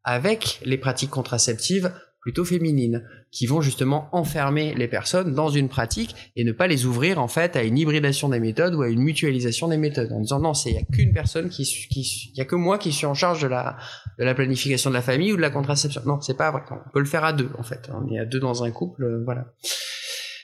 [0.04, 6.16] avec les pratiques contraceptives plutôt féminines, qui vont justement enfermer les personnes dans une pratique
[6.38, 9.02] et ne pas les ouvrir en fait à une hybridation des méthodes ou à une
[9.02, 12.38] mutualisation des méthodes, en disant non, c'est il y a qu'une personne qui, qui, il
[12.38, 13.76] y a que moi qui suis en charge de la
[14.18, 16.02] de la planification de la famille ou de la contraception.
[16.06, 16.62] Non, c'est pas vrai.
[16.72, 17.90] On peut le faire à deux en fait.
[17.94, 19.48] On est à deux dans un couple, euh, voilà.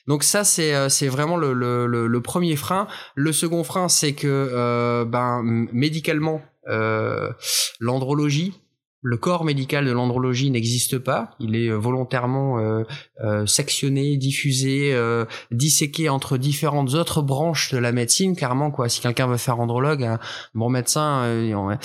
[0.08, 2.88] Donc ça c'est euh, c'est vraiment le, le, le, premier frein.
[3.16, 7.32] Le second frein c'est que euh, ben médicalement euh,
[7.80, 8.54] l'andrologie
[9.04, 11.32] le corps médical de l'andrologie n'existe pas.
[11.39, 12.84] Il est euh, volontairement euh,
[13.24, 18.36] euh, sectionné, diffusé, euh, disséqué entre différentes autres branches de la médecine.
[18.36, 18.89] Carrément, quoi.
[18.89, 20.20] Si quelqu'un veut faire andrologue, un
[20.54, 21.76] bon médecin euh,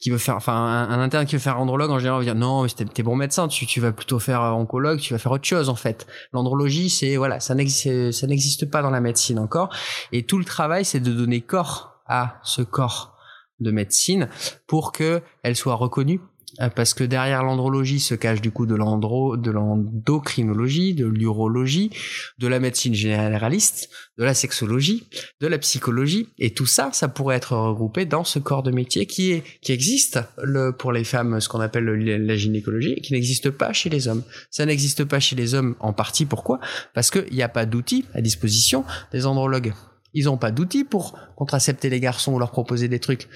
[0.00, 2.34] qui veut faire, enfin, un, un, interne qui veut faire andrologue, en général, va dire
[2.34, 5.70] non, mais t'es bon médecin, tu, vas plutôt faire oncologue, tu vas faire autre chose
[5.70, 6.06] en fait.
[6.32, 9.70] L'andrologie, c'est voilà, ça n'existe, ça n'existe pas dans la médecine encore.
[10.12, 13.16] Et tout le travail, c'est de donner corps à ce corps
[13.60, 14.28] de médecine
[14.66, 16.35] pour que elle soit reconnue euh,
[16.74, 21.90] parce que derrière l'andrologie se cache du coup de l'andro, de l'endocrinologie, de l'urologie,
[22.38, 25.08] de la médecine généraliste, de la sexologie,
[25.40, 29.06] de la psychologie, et tout ça, ça pourrait être regroupé dans ce corps de métier
[29.06, 33.12] qui est qui existe le, pour les femmes, ce qu'on appelle la gynécologie, et qui
[33.12, 34.22] n'existe pas chez les hommes.
[34.50, 36.26] Ça n'existe pas chez les hommes en partie.
[36.26, 36.60] Pourquoi?
[36.94, 39.72] Parce qu'il n'y a pas d'outils à disposition des andrologues.
[40.18, 43.28] Ils n'ont pas d'outils pour contracepter les garçons ou leur proposer des trucs.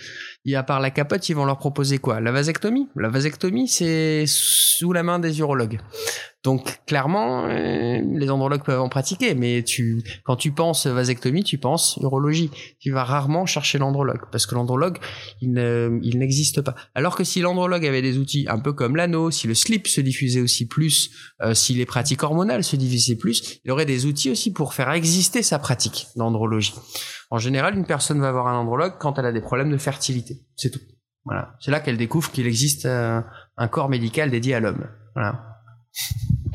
[0.47, 2.21] Et à part la capote, ils vont leur proposer quoi?
[2.21, 2.89] La vasectomie?
[2.97, 5.79] La vasectomie, c'est sous la main des urologues.
[6.43, 11.59] Donc clairement, euh, les andrologues peuvent en pratiquer, mais tu, quand tu penses vasectomie, tu
[11.59, 12.51] penses urologie.
[12.79, 14.99] Tu vas rarement chercher l'andrologue parce que l'andrologue,
[15.43, 16.75] il, n'existe pas.
[16.95, 20.01] Alors que si l'andrologue avait des outils un peu comme l'anneau, si le slip se
[20.01, 21.11] diffusait aussi plus,
[21.43, 24.91] euh, si les pratiques hormonales se diffusaient plus, il aurait des outils aussi pour faire
[24.93, 26.75] exister sa pratique d'andrologie.
[27.31, 30.39] En général, une personne va voir un andrologue quand elle a des problèmes de fertilité.
[30.57, 30.81] C'est tout.
[31.27, 31.55] Voilà.
[31.61, 33.21] C'est là qu'elle découvre qu'il existe euh,
[33.59, 34.87] un corps médical dédié à l'homme.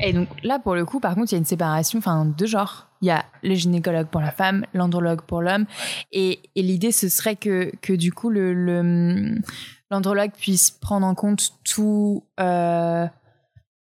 [0.00, 2.46] Et donc là, pour le coup, par contre, il y a une séparation, enfin, de
[2.46, 2.88] genre.
[3.00, 5.64] il y a le gynécologue pour la femme, l'andrologue pour l'homme.
[6.12, 9.38] Et, et l'idée, ce serait que, que du coup, le, le-
[9.90, 13.06] l'andrologue puisse prendre en compte tout, euh,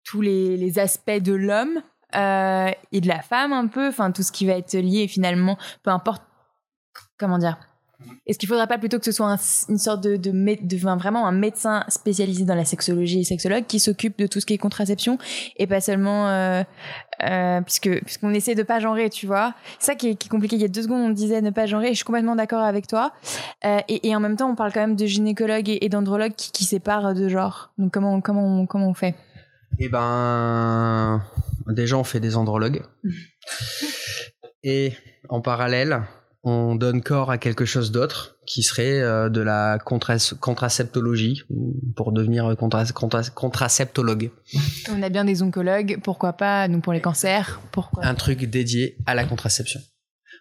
[0.04, 1.82] tous les, les aspects de l'homme
[2.16, 5.58] euh, et de la femme un peu, enfin tout ce qui va être lié finalement,
[5.84, 6.24] peu importe,
[7.18, 7.58] comment dire.
[8.26, 9.38] Est-ce qu'il faudrait pas plutôt que ce soit un-
[9.70, 13.24] une sorte de, de, mé- de- enfin, vraiment un médecin spécialisé dans la sexologie et
[13.24, 15.18] sexologue qui s'occupe de tout ce qui est contraception
[15.58, 16.64] et pas seulement euh,
[17.24, 19.54] euh, puisque puisqu'on essaie de pas genrer, tu vois.
[19.80, 20.56] C'est ça qui est, qui est compliqué.
[20.56, 21.88] Il y a deux secondes, on disait ne pas genrer.
[21.88, 23.12] Et je suis complètement d'accord avec toi.
[23.66, 26.34] Euh, et, et en même temps, on parle quand même de gynécologue et, et d'andrologue
[26.36, 27.72] qui, qui séparent de genre.
[27.78, 29.16] Donc comment comment on, comment on fait?
[29.80, 31.22] Eh ben,
[31.68, 32.84] déjà, on fait des andrologues.
[34.64, 34.94] Et
[35.30, 36.02] en parallèle,
[36.44, 41.44] on donne corps à quelque chose d'autre qui serait euh, de la contraceptologie
[41.96, 44.32] pour devenir contras- contras- contraceptologue.
[44.92, 48.98] On a bien des oncologues, pourquoi pas Nous pour les cancers, pourquoi Un truc dédié
[49.06, 49.80] à la contraception.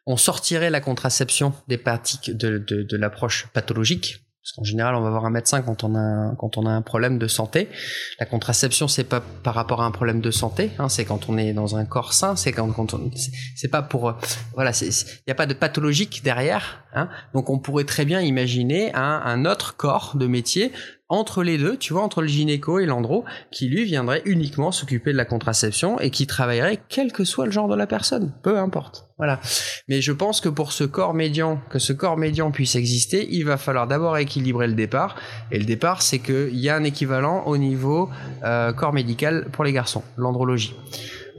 [0.07, 4.25] On sortirait la contraception des pratiques de, de, de l'approche pathologique.
[4.43, 6.71] Parce qu'en général, on va voir un médecin quand on a un, quand on a
[6.71, 7.69] un problème de santé.
[8.19, 11.39] La contraception, c'est pas par rapport à un problème de santé, hein, c'est quand on
[11.39, 14.13] est dans un corps sain, c'est quand, quand on, c'est- pas pour, euh,
[14.55, 14.89] voilà, il
[15.29, 16.83] n'y a pas de pathologique derrière.
[16.95, 20.73] Hein, donc on pourrait très bien imaginer un autre corps de métier
[21.13, 25.13] entre les deux, tu vois, entre le gynéco et l'andro, qui lui viendrait uniquement s'occuper
[25.13, 28.59] de la contraception et qui travaillerait quel que soit le genre de la personne, peu
[28.59, 29.09] importe.
[29.19, 29.39] Voilà.
[29.89, 33.45] Mais je pense que pour ce corps médian, que ce corps médian puisse exister, il
[33.45, 35.17] va falloir d'abord équilibrer le départ.
[35.51, 38.09] Et le départ, c'est qu'il y a un équivalent au niveau
[38.43, 40.75] euh, corps médical pour les garçons, l'andrologie.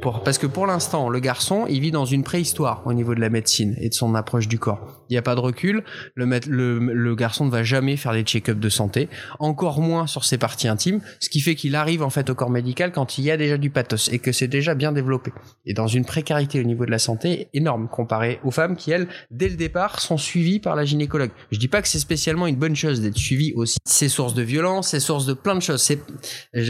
[0.04, 3.22] Pour, parce que pour l'instant, le garçon, il vit dans une préhistoire au niveau de
[3.22, 5.06] la médecine et de son approche du corps.
[5.10, 5.86] Il n'y a pas de recul.
[6.16, 9.08] Le, le, le garçon ne va jamais faire des check-ups de santé,
[9.40, 12.50] encore moins sur ses parties intimes, ce qui fait qu'il arrive en fait au corps
[12.50, 15.32] médical quand il y a déjà du pathos et que c'est déjà bien développé.
[15.66, 19.08] Et dans une précarité au niveau de la santé énorme comparée aux femmes qui, elles,
[19.32, 21.32] dès le départ, sont suivies par la gynécologue.
[21.50, 23.78] Je dis pas que c'est spécialement une bonne chose d'être suivi aussi.
[23.86, 25.82] C'est source de violence, c'est source de plein de choses.
[25.82, 26.00] C'est,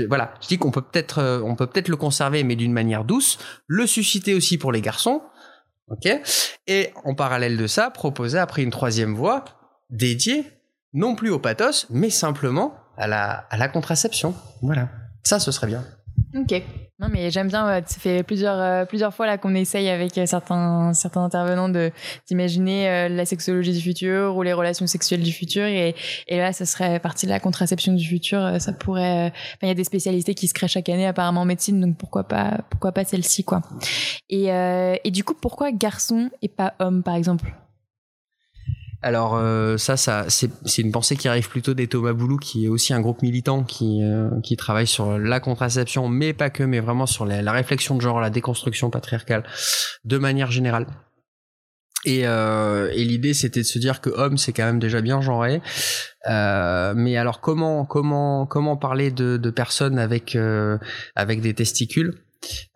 [0.07, 0.35] voilà.
[0.39, 3.22] Je dis qu'on peut peut-être, euh, on peut peut-être le conserver, mais d'une manière douce.
[3.67, 5.21] Le susciter aussi pour les garçons.
[5.89, 6.07] Ok?
[6.67, 9.43] Et en parallèle de ça, proposer après une troisième voie
[9.89, 10.45] dédiée,
[10.93, 14.35] non plus au pathos, mais simplement à la, à la contraception.
[14.61, 14.89] Voilà.
[15.23, 15.83] Ça, ce serait bien.
[16.35, 16.63] Ok.
[16.99, 17.81] Non, mais j'aime bien.
[17.85, 21.91] ça fait plusieurs euh, plusieurs fois là qu'on essaye avec euh, certains certains intervenants de
[22.27, 25.95] d'imaginer euh, la sexologie du futur ou les relations sexuelles du futur et
[26.27, 28.61] et là, ça serait partie de la contraception du futur.
[28.61, 29.33] Ça pourrait.
[29.63, 32.27] il y a des spécialités qui se créent chaque année apparemment en médecine, donc pourquoi
[32.27, 33.61] pas pourquoi pas celle-ci quoi.
[34.29, 37.53] Et euh, et du coup, pourquoi garçon et pas homme par exemple?
[39.03, 42.69] Alors euh, ça, ça c'est une pensée qui arrive plutôt des Thomas Boulou, qui est
[42.69, 46.79] aussi un groupe militant qui euh, qui travaille sur la contraception, mais pas que, mais
[46.79, 49.43] vraiment sur la, la réflexion de genre, la déconstruction patriarcale,
[50.05, 50.87] de manière générale.
[52.05, 55.21] Et, euh, et l'idée, c'était de se dire que homme, c'est quand même déjà bien
[55.21, 55.61] genré.
[56.29, 60.77] Euh, mais alors, comment comment comment parler de, de personnes avec euh,
[61.15, 62.15] avec des testicules?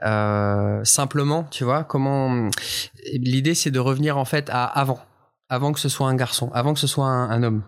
[0.05, 2.49] Euh, Simplement, tu vois, comment
[3.13, 4.99] L'idée, c'est de revenir en fait à avant
[5.49, 7.63] avant que ce soit un garçon, avant que ce soit un, homme.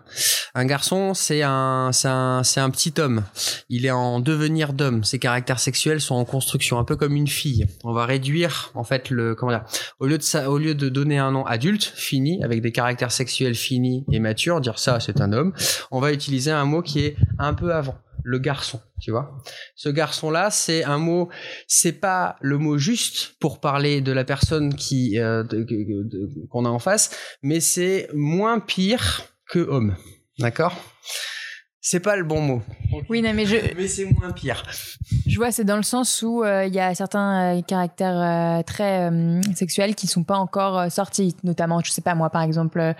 [0.54, 3.22] Un garçon, c'est un, c'est un, c'est un petit homme.
[3.68, 5.02] Il est en devenir d'homme.
[5.02, 7.66] Ses caractères sexuels sont en construction, un peu comme une fille.
[7.84, 9.64] On va réduire, en fait, le, comment dire,
[9.98, 13.12] au lieu de ça, au lieu de donner un nom adulte, fini, avec des caractères
[13.12, 15.52] sexuels finis et matures, dire ça, c'est un homme,
[15.90, 17.96] on va utiliser un mot qui est un peu avant.
[18.22, 19.36] Le garçon, tu vois.
[19.74, 21.28] Ce garçon-là, c'est un mot
[21.66, 25.44] c'est pas le mot juste pour parler de la personne qui euh,
[26.50, 27.10] qu'on a en face,
[27.42, 29.96] mais c'est moins pire que homme.
[30.38, 30.74] D'accord?
[31.82, 32.62] C'est pas le bon mot.
[33.08, 34.62] Oui, non, mais je Mais c'est moins pire.
[35.26, 38.20] Je vois, c'est dans le sens où euh, il y a certains euh, caractères
[38.58, 42.28] euh, très euh, sexuels qui sont pas encore euh, sortis, notamment, je sais pas moi,
[42.28, 42.94] par exemple,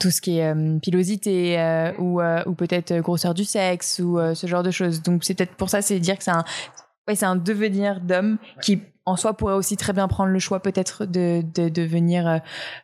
[0.00, 4.18] tout ce qui est euh, pilosité euh, ou, euh, ou peut-être grosseur du sexe ou
[4.18, 5.02] euh, ce genre de choses.
[5.02, 6.44] Donc c'est peut-être pour ça, c'est dire que c'est un,
[7.06, 10.60] ouais, c'est un devenir d'homme qui en soi pourrait aussi très bien prendre le choix
[10.60, 12.38] peut-être de, de devenir euh,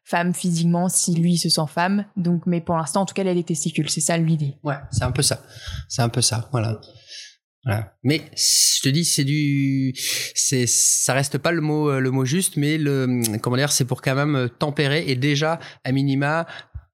[0.04, 2.04] femme physiquement si lui se sent femme.
[2.16, 4.56] Donc, mais pour l'instant, en tout cas, il a des testicules, c'est ça l'idée.
[4.62, 5.40] Ouais, c'est un peu ça.
[5.88, 6.80] C'est un peu ça, voilà.
[7.64, 7.92] Voilà.
[8.02, 9.92] Mais je te dis, c'est du,
[10.34, 14.00] c'est, ça reste pas le mot, le mot juste, mais le, comment dire, c'est pour
[14.00, 16.46] quand même tempérer et déjà à minima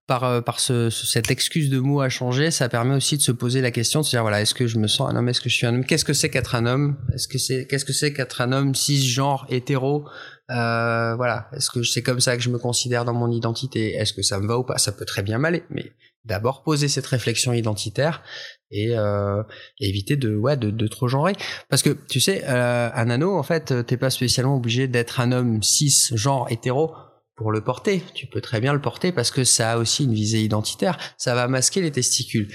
[0.07, 3.23] par euh, par ce, ce- cette excuse de mots à changer, ça permet aussi de
[3.23, 5.29] se poser la question de se dire voilà, est-ce que je me sens un homme,
[5.29, 7.67] est-ce que je suis un homme, qu'est-ce que c'est qu'être un homme, est-ce que c'est
[7.67, 10.07] qu'est-ce que c'est qu'être un homme cisgenre hétéro?
[10.51, 13.95] Euh, voilà, est-ce que c'est comme ça que je me considère dans mon identité?
[13.95, 14.79] Est-ce que ça me va ou pas?
[14.79, 15.93] Ça peut très bien m'aller, mais
[16.25, 18.23] d'abord poser cette réflexion identitaire
[18.71, 19.43] et euh,
[19.81, 21.35] éviter de ouais de, de, trop genrer.
[21.69, 25.31] Parce que tu sais euh, un anneau en fait t'es pas spécialement obligé d'être un
[25.33, 26.93] homme cis genre hétéro
[27.37, 28.03] pour le porter.
[28.15, 30.99] Tu peux très bien le porter parce que ça a aussi une visée identitaire.
[31.19, 32.49] Ça va masquer les testicules.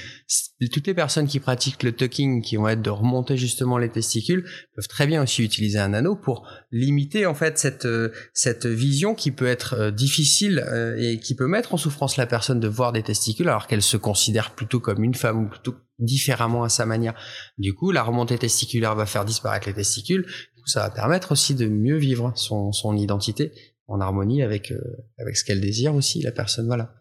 [0.71, 4.43] Toutes les personnes qui pratiquent le tucking, qui vont être de remonter justement les testicules,
[4.75, 9.13] peuvent très bien aussi utiliser un anneau pour limiter en fait cette euh, cette vision
[9.13, 12.67] qui peut être euh, difficile euh, et qui peut mettre en souffrance la personne de
[12.67, 16.69] voir des testicules alors qu'elle se considère plutôt comme une femme ou plutôt différemment à
[16.69, 17.13] sa manière.
[17.59, 20.25] Du coup, la remontée testiculaire va faire disparaître les testicules.
[20.65, 23.51] Ça va permettre aussi de mieux vivre son, son identité
[23.91, 24.79] en harmonie avec euh,
[25.19, 26.93] avec ce qu'elle désire aussi la personne voilà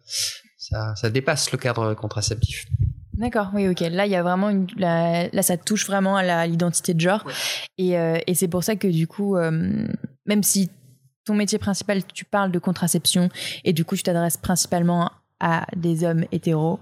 [0.57, 2.65] ça ça dépasse le cadre contraceptif
[3.13, 3.81] D'accord, oui, ok.
[3.81, 7.23] Là, il y a vraiment une, là, ça touche vraiment à l'identité de genre,
[7.77, 9.85] et, euh, et c'est pour ça que du coup, euh,
[10.25, 10.71] même si
[11.23, 13.29] ton métier principal, tu parles de contraception,
[13.63, 16.79] et du coup, tu t'adresses principalement à des hommes hétéros.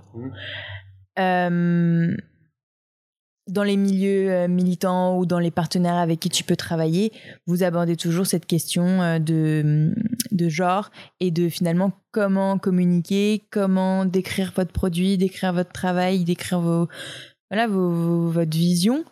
[1.17, 2.15] Mmh
[3.49, 7.11] dans les milieux euh, militants ou dans les partenaires avec qui tu peux travailler,
[7.47, 9.93] vous abordez toujours cette question euh, de,
[10.31, 16.59] de genre et de finalement comment communiquer, comment décrire votre produit, décrire votre travail, décrire
[16.59, 16.87] vos,
[17.49, 19.03] voilà, votre vision.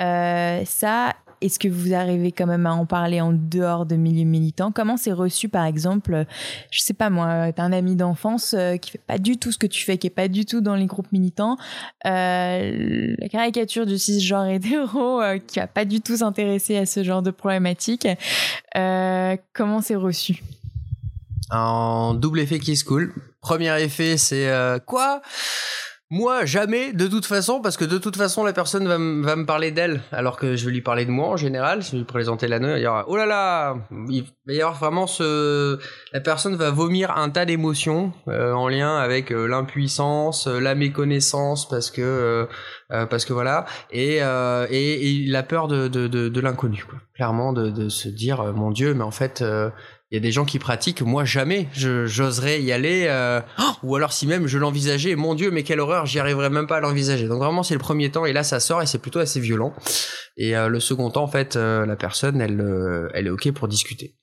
[0.00, 1.14] Euh, ça,
[1.46, 4.72] est-ce que vous arrivez quand même à en parler en dehors de milieux militants?
[4.72, 6.26] Comment c'est reçu, par exemple
[6.70, 9.58] Je sais pas moi, t'as un ami d'enfance euh, qui fait pas du tout ce
[9.58, 11.56] que tu fais, qui est pas du tout dans les groupes militants.
[12.04, 17.02] Euh, la caricature du cisgenre hétéro euh, qui va pas du tout s'intéresser à ce
[17.02, 18.06] genre de problématique.
[18.72, 20.42] comment c'est reçu?
[21.50, 23.14] En double effet qui est cool.
[23.40, 24.50] Premier effet, c'est
[24.84, 25.22] quoi?
[26.08, 29.72] Moi, jamais, de toute façon, parce que de toute façon, la personne va, me parler
[29.72, 31.82] d'elle, alors que je vais lui parler de moi en général.
[31.82, 33.76] Si je lui présenter l'anneau, il y aura, oh là là,
[34.08, 35.80] il va y avoir vraiment ce,
[36.12, 40.76] la personne va vomir un tas d'émotions euh, en lien avec euh, l'impuissance, euh, la
[40.76, 42.48] méconnaissance, parce que,
[42.88, 46.84] parce que voilà, et, et, la peur de, de, de, de l'inconnu,
[47.16, 49.42] clairement, de, de se dire, mon Dieu, mais en fait
[50.16, 53.40] y a des gens qui pratiquent, moi jamais, j'oserais y aller, euh,
[53.82, 56.78] ou alors si même je l'envisageais, mon Dieu, mais quelle horreur, j'y arriverais même pas
[56.78, 57.28] à l'envisager.
[57.28, 59.74] Donc vraiment c'est le premier temps et là ça sort et c'est plutôt assez violent.
[60.36, 64.16] Et euh, le second temps en fait, euh, la personne elle, est ok pour discuter.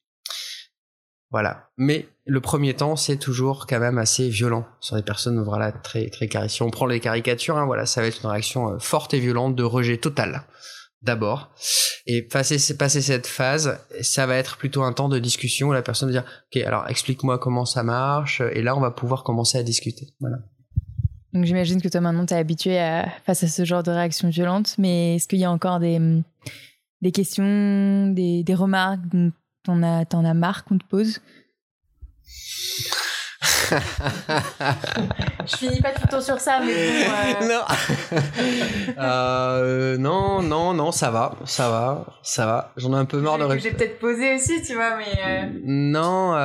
[1.32, 1.70] Voilà.
[1.78, 6.10] Mais le premier temps, c'est toujours quand même assez violent sur des personnes voilà très
[6.10, 9.20] très Si on prend les caricatures, hein, voilà, ça va être une réaction forte et
[9.20, 10.44] violente de rejet total
[11.04, 11.52] d'abord.
[12.06, 16.10] Et passer, cette phase, ça va être plutôt un temps de discussion où la personne
[16.10, 19.64] va dire, ok, alors explique-moi comment ça marche, et là on va pouvoir commencer à
[19.64, 20.08] discuter.
[21.34, 24.30] Donc j'imagine que toi maintenant tu es habitué à, face à ce genre de réaction
[24.30, 26.00] violente, mais est-ce qu'il y a encore des,
[27.02, 29.02] des questions, des, remarques,
[29.68, 31.20] as, t'en as marre qu'on te pose?
[35.46, 37.12] Je finis pas tout le temps sur ça, mais bon,
[37.44, 37.48] euh.
[37.54, 37.62] Non.
[38.98, 42.74] euh, non, non, non, ça va, ça va, ça va.
[42.78, 43.58] J'en ai un peu marre de.
[43.58, 45.20] J'ai peut-être posé aussi, tu vois, mais.
[45.26, 45.60] Euh...
[45.64, 46.36] Non,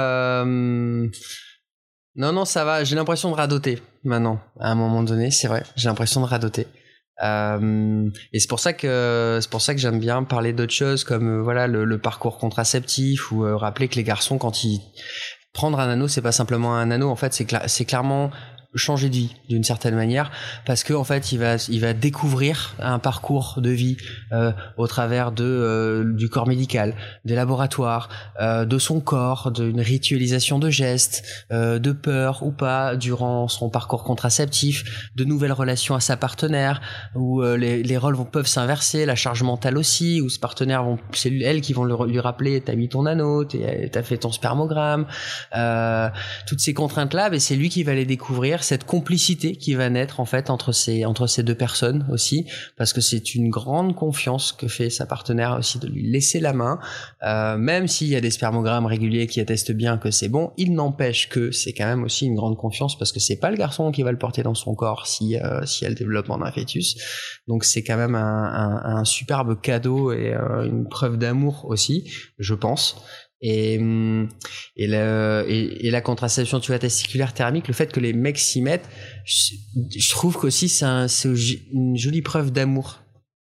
[2.16, 2.84] non, non, ça va.
[2.84, 4.40] J'ai l'impression de radoter maintenant.
[4.60, 5.62] À un moment donné, c'est vrai.
[5.76, 6.66] J'ai l'impression de radoter.
[7.22, 11.02] Euh, et c'est pour ça que c'est pour ça que j'aime bien parler d'autres choses
[11.02, 14.80] comme euh, voilà le, le, parcours contraceptif ou euh, rappeler que les garçons quand ils
[15.52, 17.10] prendre un anneau, c'est pas simplement un anneau.
[17.10, 18.30] En fait, c'est clairement
[18.78, 20.30] changer de vie d'une certaine manière
[20.66, 23.96] parce que en fait il va il va découvrir un parcours de vie
[24.32, 28.08] euh, au travers de euh, du corps médical des laboratoires
[28.40, 34.04] euh, de son corps d'une ritualisation de gestes de peur ou pas durant son parcours
[34.04, 36.80] contraceptif de nouvelles relations à sa partenaire
[37.14, 40.98] où les, les rôles vont peuvent s'inverser la charge mentale aussi où ce partenaire vont
[41.12, 45.06] c'est elle qui vont lui rappeler t'as mis ton anneau t'as fait ton spermogramme
[46.46, 49.88] toutes ces contraintes là mais c'est lui qui va les découvrir cette complicité qui va
[49.88, 52.46] naître en fait entre ces entre ces deux personnes aussi
[52.76, 56.52] parce que c'est une grande confiance que fait sa partenaire aussi de lui laisser la
[56.52, 56.78] main.
[57.22, 60.74] Euh, même s'il y a des spermogrammes réguliers qui attestent bien que c'est bon il
[60.74, 63.90] n'empêche que c'est quand même aussi une grande confiance parce que c'est pas le garçon
[63.90, 66.96] qui va le porter dans son corps si euh, si elle développe un fœtus.
[67.46, 72.04] Donc c'est quand même un, un, superbe cadeau et euh, une preuve d'amour aussi
[72.38, 73.02] je pense
[73.40, 74.28] et, hum,
[74.76, 78.62] et, le, et, la contraception tu vois, testiculaire thermique, le fait que les mecs s'y
[78.62, 78.88] mettent,
[79.24, 79.54] je,
[79.96, 81.06] je trouve qu'aussi c'est un,
[81.72, 83.00] une jolie preuve d'amour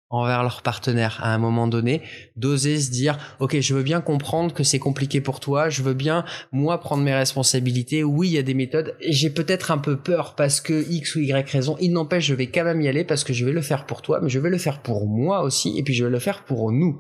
[0.10, 2.02] envers leur partenaire à un moment donné,
[2.36, 5.94] d'oser se dire ok je veux bien comprendre que c'est compliqué pour toi, je veux
[5.94, 9.98] bien moi prendre mes responsabilités, oui il y a des méthodes, j'ai peut-être un peu
[9.98, 13.04] peur parce que X ou Y raison, il n'empêche je vais quand même y aller
[13.04, 15.44] parce que je vais le faire pour toi, mais je vais le faire pour moi
[15.44, 17.00] aussi et puis je vais le faire pour nous.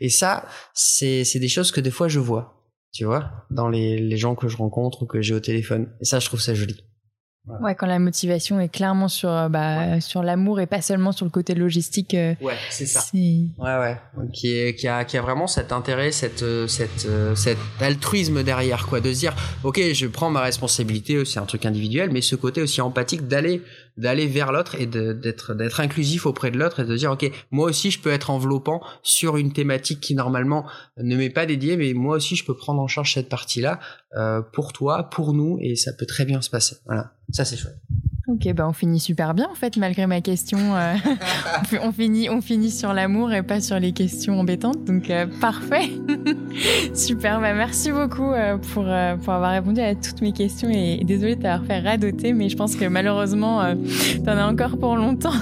[0.00, 2.54] Et ça c'est des choses que des fois je vois
[2.92, 5.92] tu vois, dans les, les gens que je rencontre ou que j'ai au téléphone.
[6.00, 6.82] Et ça, je trouve ça joli.
[7.60, 11.24] Ouais, quand la motivation est clairement sur euh, bah, sur l'amour et pas seulement sur
[11.24, 12.14] le côté logistique.
[12.14, 13.00] euh, Ouais, c'est ça.
[13.58, 13.96] Ouais, ouais.
[14.32, 18.86] Qui, est, qui, a, qui a vraiment cet intérêt, cette, euh, cette, cet altruisme derrière,
[18.86, 19.00] quoi.
[19.00, 19.34] De se dire,
[19.64, 23.62] ok, je prends ma responsabilité, c'est un truc individuel, mais ce côté aussi empathique d'aller
[23.98, 27.66] d'aller vers l'autre et d'être d'être inclusif auprès de l'autre et de dire, ok, moi
[27.68, 30.64] aussi je peux être enveloppant sur une thématique qui normalement
[30.96, 33.80] ne m'est pas dédiée, mais moi aussi je peux prendre en charge cette partie-là
[34.16, 36.76] euh, pour toi, pour nous, et ça peut très bien se passer.
[36.86, 37.78] Voilà, ça c'est chouette.
[38.30, 40.58] Ok, bah on finit super bien en fait, malgré ma question.
[40.76, 40.94] euh,
[41.62, 45.08] on fi- on, finit, on finit sur l'amour et pas sur les questions embêtantes, donc
[45.08, 45.88] euh, parfait.
[46.94, 48.84] super, bah merci beaucoup euh, pour,
[49.24, 52.50] pour avoir répondu à toutes mes questions et, et désolé de t'avoir fait radoter, mais
[52.50, 53.62] je pense que malheureusement,
[54.26, 55.32] t'en as encore pour longtemps.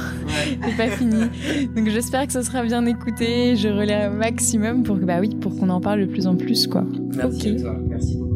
[0.62, 1.22] C'est pas fini.
[1.74, 3.56] Donc j'espère que ce sera bien écouté.
[3.56, 6.36] Je relais un maximum pour que, bah oui, pour qu'on en parle de plus en
[6.36, 6.84] plus, quoi.
[7.16, 7.56] Merci Ok.
[7.58, 8.35] à toi, merci beaucoup.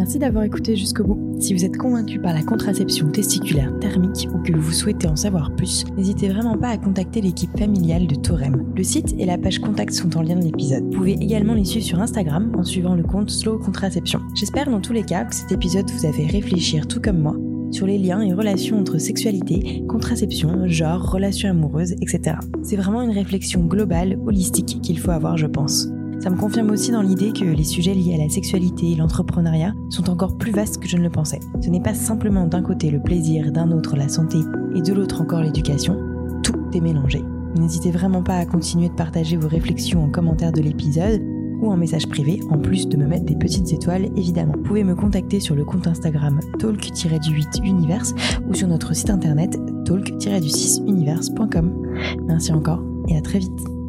[0.00, 1.36] Merci d'avoir écouté jusqu'au bout.
[1.38, 5.54] Si vous êtes convaincu par la contraception testiculaire thermique ou que vous souhaitez en savoir
[5.54, 8.64] plus, n'hésitez vraiment pas à contacter l'équipe familiale de Torem.
[8.74, 10.84] Le site et la page contact sont en lien de l'épisode.
[10.84, 14.20] Vous pouvez également les suivre sur Instagram en suivant le compte Slow Contraception.
[14.34, 17.36] J'espère dans tous les cas que cet épisode vous a fait réfléchir tout comme moi
[17.70, 22.38] sur les liens et relations entre sexualité, contraception, genre, relations amoureuses, etc.
[22.62, 25.88] C'est vraiment une réflexion globale, holistique qu'il faut avoir, je pense.
[26.20, 29.72] Ça me confirme aussi dans l'idée que les sujets liés à la sexualité et l'entrepreneuriat
[29.88, 31.40] sont encore plus vastes que je ne le pensais.
[31.62, 34.38] Ce n'est pas simplement d'un côté le plaisir, d'un autre la santé
[34.74, 35.96] et de l'autre encore l'éducation.
[36.42, 37.24] Tout est mélangé.
[37.56, 41.22] N'hésitez vraiment pas à continuer de partager vos réflexions en commentaire de l'épisode
[41.62, 44.52] ou en message privé, en plus de me mettre des petites étoiles évidemment.
[44.56, 48.14] Vous pouvez me contacter sur le compte Instagram talk-du8universe
[48.46, 51.72] ou sur notre site internet talk-du6universe.com.
[52.26, 53.79] Merci encore et à très vite.